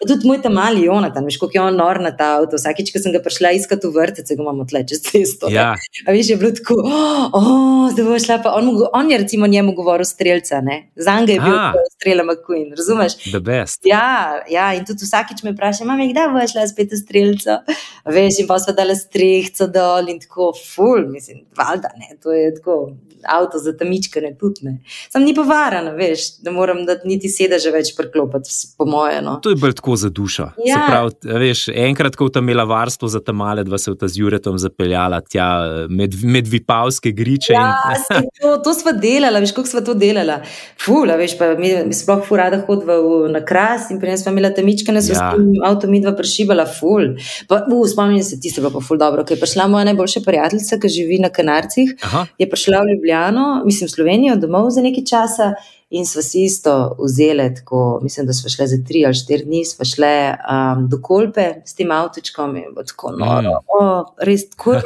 Pa 0.00 0.06
tudi 0.08 0.26
moj 0.28 0.40
tam 0.42 0.56
mali 0.58 0.82
Jonatan, 0.84 1.24
veš, 1.24 1.38
kako 1.38 1.52
je 1.54 1.60
on 1.62 1.76
nor 1.76 2.00
na 2.02 2.10
ta 2.16 2.34
avto. 2.38 2.58
Vsakič, 2.58 2.92
ko 2.92 3.02
sem 3.02 3.12
ga 3.14 3.20
prišla 3.24 3.52
iskati 3.58 3.86
v 3.88 3.94
vrtec, 3.94 4.28
ga 4.28 4.42
imamo 4.42 4.66
tle 4.68 4.84
čez 4.88 5.02
cesto. 5.04 5.48
ne. 5.48 5.54
Ja, 5.54 5.74
A 6.06 6.14
veš, 6.14 6.32
je 6.34 6.36
bilo 6.40 6.50
tako, 6.56 6.80
oh, 6.84 7.90
zdaj 7.92 8.04
bo 8.04 8.18
šla 8.18 8.38
pa. 8.44 8.54
On, 8.58 8.70
on 8.92 9.10
je 9.10 9.18
recimo 9.18 9.46
njemu 9.46 9.74
govoril 9.74 10.04
strelca, 10.08 10.60
ne? 10.60 10.90
Za 10.96 11.20
njega 11.20 11.32
je 11.32 11.40
bil 11.40 11.58
A. 11.58 11.72
strela 11.94 12.24
McQueen, 12.24 12.74
razumeš? 12.76 13.18
the 13.30 13.40
best. 13.40 13.80
Ja, 13.84 14.40
ja, 14.50 14.72
in 14.74 14.84
tudi 14.84 15.04
vsakič 15.04 15.42
me 15.42 15.52
vpraša, 15.54 15.84
mami, 15.84 16.10
kdaj 16.12 16.28
bo 16.32 16.46
šla 16.46 16.66
spet 16.68 16.92
v 16.92 17.00
strelco. 17.00 17.60
Veš, 18.04 18.42
in 18.42 18.46
pa 18.46 18.58
so 18.60 18.72
dale 18.76 18.92
strehco 18.96 19.66
dol 19.72 20.08
in 20.12 20.20
tako, 20.20 20.52
ful, 20.74 21.06
mislim, 21.08 21.44
valjda 21.56 21.88
ne, 21.96 22.16
to 22.22 22.32
je 22.32 22.54
tako. 22.58 22.92
Avto 23.24 23.56
za 23.58 23.72
tamičke 23.72 24.20
ne 24.20 24.34
tudi 24.36 24.66
ne. 24.66 24.72
Sam 25.08 25.22
ni 25.24 25.32
pa 25.34 25.40
varano, 25.48 25.94
veš, 25.96 26.26
da 26.44 26.52
moram 26.52 26.82
dati 26.84 27.08
niti 27.08 27.30
sedeže 27.32 27.70
več 27.72 27.94
priklopiti, 27.96 28.50
po 28.76 28.84
moje. 28.84 29.22
No. 29.24 29.38
To 29.40 29.48
je 29.48 29.56
bolj 29.56 29.72
tako 29.78 29.96
za 29.96 30.10
dušo. 30.12 30.50
Se 30.58 30.68
Ja. 30.68 30.82
pravi, 30.90 31.14
a 31.32 31.38
veš, 31.40 31.62
enkrat, 31.72 32.16
ko 32.20 32.28
tam 32.28 32.44
imela 32.44 32.66
varstvo 32.68 33.08
za 33.08 33.22
tam 33.24 33.36
male, 33.40 33.64
dva 33.64 33.78
se 33.80 33.90
v 33.90 33.96
ta 33.96 34.08
z 34.12 34.20
Juretom 34.20 34.58
zapeljala 34.60 35.22
tja 35.24 35.46
med, 35.88 36.18
med 36.24 36.50
Vipavske 36.52 37.14
griče. 37.16 37.54
Ja, 37.56 37.72
in, 38.20 38.28
to, 38.42 38.58
to 38.66 38.74
smo 38.76 38.92
delali, 38.92 39.40
veš, 39.40 39.54
kako 39.56 39.72
smo 39.72 39.80
to 39.80 39.94
delali. 39.96 40.36
Fula, 40.84 41.16
veš, 41.16 41.38
pa 41.40 41.54
mi, 41.56 41.72
mi 41.88 41.96
sploh 41.96 42.20
fu 42.28 42.36
rada 42.36 42.60
hodva 42.68 42.98
v, 43.00 43.32
na 43.32 43.40
kras 43.40 43.88
in 43.90 44.02
pri 44.04 44.12
nas 44.12 44.26
smo 44.26 44.36
imeli 44.36 44.52
tamičke, 44.54 44.92
nas 44.92 45.08
Ja. 45.08 45.16
ja. 45.16 45.32
s 45.32 45.40
tem 45.40 45.48
avtom 45.64 45.96
midva 45.96 46.12
prešibala, 46.12 46.68
ful. 46.68 47.14
Pa, 47.48 47.64
uh, 47.64 47.88
spomnim 47.94 48.22
se, 48.26 48.36
bilo 48.56 48.70
pa 48.74 48.82
ful 48.82 48.98
dobro, 48.98 49.24
ker 49.24 49.36
je 49.36 49.40
prišla 49.44 49.68
moja 49.70 49.86
najboljša 49.90 50.20
prijateljica, 50.26 50.78
ki 50.82 50.90
živi 50.96 51.20
na 51.22 51.30
Kanarcih, 51.32 51.94
Aha, 52.02 52.26
je 52.38 52.50
prišla 52.50 52.82
v 52.82 52.94
Ljubljano, 52.94 53.46
mislim 53.64 53.88
Slovenijo, 53.88 54.36
domov 54.36 54.70
za 54.74 54.82
nekaj 54.84 55.06
časa. 55.14 55.54
In 55.94 56.06
sva 56.08 56.22
si 56.26 56.40
isto 56.42 56.96
vzeli, 56.98 57.44
tako, 57.54 58.00
mislim, 58.02 58.26
da 58.26 58.32
smo 58.34 58.50
šli 58.50 58.66
za 58.66 58.76
tri 58.88 59.04
ali 59.06 59.14
štiri 59.14 59.44
dni, 59.44 59.60
sva 59.68 59.84
šli 59.86 60.14
um, 60.34 60.88
do 60.90 60.98
Kolpe 61.02 61.44
s 61.64 61.76
tem 61.78 61.92
avtočkom 61.94 62.56
in 62.56 62.72
tako 62.86 63.12
noro, 63.12 63.52
Mm. 63.52 63.54
mm. 63.54 63.78
oh, 63.78 64.08
res 64.18 64.48
tako. 64.50 64.80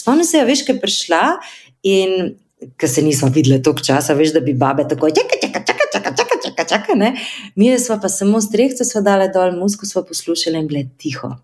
Spomnim 0.00 0.24
se, 0.24 0.44
veš, 0.44 0.64
kaj 0.64 0.76
je 0.76 0.80
prišla 0.80 1.22
in 1.82 2.14
ker 2.80 2.88
se 2.88 3.02
nismo 3.02 3.28
videli 3.34 3.62
toliko 3.62 3.84
časa, 3.84 4.14
veš, 4.16 4.32
da 4.32 4.40
bi 4.40 4.54
babe 4.56 4.86
tako, 4.88 5.10
čaka, 5.10 5.36
čaka, 5.42 5.60
čaka, 5.66 5.84
čaka, 5.92 6.14
čaka, 6.16 6.36
čaka, 6.44 6.64
čaka, 6.68 6.94
ne. 6.96 7.12
Mi 7.54 7.78
smo 7.78 7.98
pa 8.00 8.08
samo 8.08 8.40
strehce 8.40 8.84
sva 8.88 9.02
dale 9.04 9.28
dol, 9.34 9.52
musko 9.58 9.86
sva 9.86 10.02
poslušali 10.08 10.58
in 10.58 10.70
bile 10.70 10.86
tiho. 10.98 11.34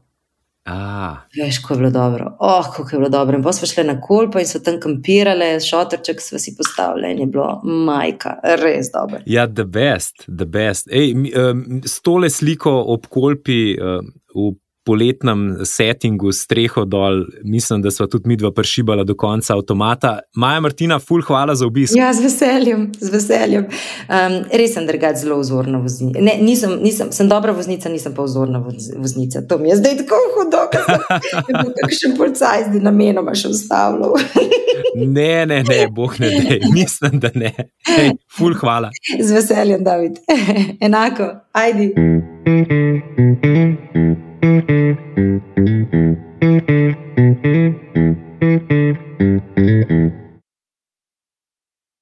A, 0.65 1.17
Veš, 1.37 1.59
kako 1.59 1.75
je 1.75 1.79
bilo 1.79 1.91
dobro. 1.91 2.37
Oh, 2.41 2.67
kako 2.77 2.97
je 2.97 2.99
bilo 2.99 3.09
dobro. 3.09 3.37
In 3.37 3.43
pa 3.43 3.53
smo 3.53 3.67
šli 3.67 3.85
na 3.85 4.01
kolpo 4.01 4.39
in 4.39 4.47
so 4.47 4.61
tam 4.61 4.81
kampirale, 4.81 5.61
šotorček 5.61 6.21
smo 6.21 6.39
si 6.39 6.55
postavili 6.57 7.13
in 7.13 7.19
je 7.19 7.27
bilo 7.27 7.61
majka, 7.65 8.37
res 8.43 8.93
dobro. 8.93 9.21
ja, 9.27 9.47
the 9.47 9.65
best, 9.65 10.25
the 10.39 10.45
best. 10.45 10.89
Ej, 10.93 11.15
um, 11.15 11.83
s 11.85 12.01
tole 12.01 12.31
sliko 12.31 12.85
ob 12.87 13.07
kolpi 13.07 13.77
um, 13.81 14.13
v 14.35 14.55
poletnem 14.85 15.59
settingu, 15.65 16.33
s 16.33 16.45
streho 16.47 16.85
dol, 16.85 17.25
mislim, 17.45 17.83
da 17.83 17.91
smo 17.91 18.07
tudi 18.07 18.29
mi 18.29 18.37
dva 18.37 18.51
prešibala 18.53 19.05
do 19.05 19.15
konca 19.15 19.55
avtomata. 19.57 20.19
Maja 20.37 20.61
Martina, 20.61 20.99
full 20.99 21.23
hvala 21.23 21.55
za 21.55 21.67
obisk. 21.67 21.97
Ja, 21.97 22.13
z 22.15 22.25
veseljem, 22.25 22.87
z 23.01 23.11
veseljem. 23.13 23.67
Um, 24.09 24.39
res 24.53 24.75
sem 24.75 24.87
drugač 24.89 25.21
zelo 25.23 25.39
vzorna 25.41 25.79
voznica. 25.79 26.21
Ne, 26.21 26.39
nisem, 26.41 26.79
nisem, 26.83 27.13
sem 27.13 27.29
dobra 27.29 27.53
voznica, 27.53 27.89
nisem 27.93 28.15
pa 28.17 28.25
vzorna 28.25 28.63
voz- 28.65 28.91
voznica. 28.97 29.43
To 29.49 29.59
mi 29.59 29.69
je 29.69 29.77
zdaj 29.77 29.97
tako 30.03 30.21
hudo, 30.37 30.65
da 30.73 30.99
sem 31.53 31.73
kakšen 31.83 32.17
policaj 32.19 32.65
zdaj 32.71 32.81
namenoma 32.81 33.35
še 33.35 33.53
ustavljal. 33.53 34.17
Ne, 34.97 35.47
ne, 35.47 35.63
ne, 35.63 35.87
boh 35.93 36.13
ne, 36.21 36.29
ne, 36.31 36.59
mislim, 36.75 37.21
da 37.21 37.31
ne. 37.35 37.53
Ej, 37.99 38.11
full 38.37 38.57
hvala. 38.59 38.91
Z 39.21 39.33
veseljem, 39.33 39.85
David. 39.85 40.19
Enako, 40.87 41.29
ajdi. 41.53 41.93
Thank 44.43 44.71
you. 44.71 44.91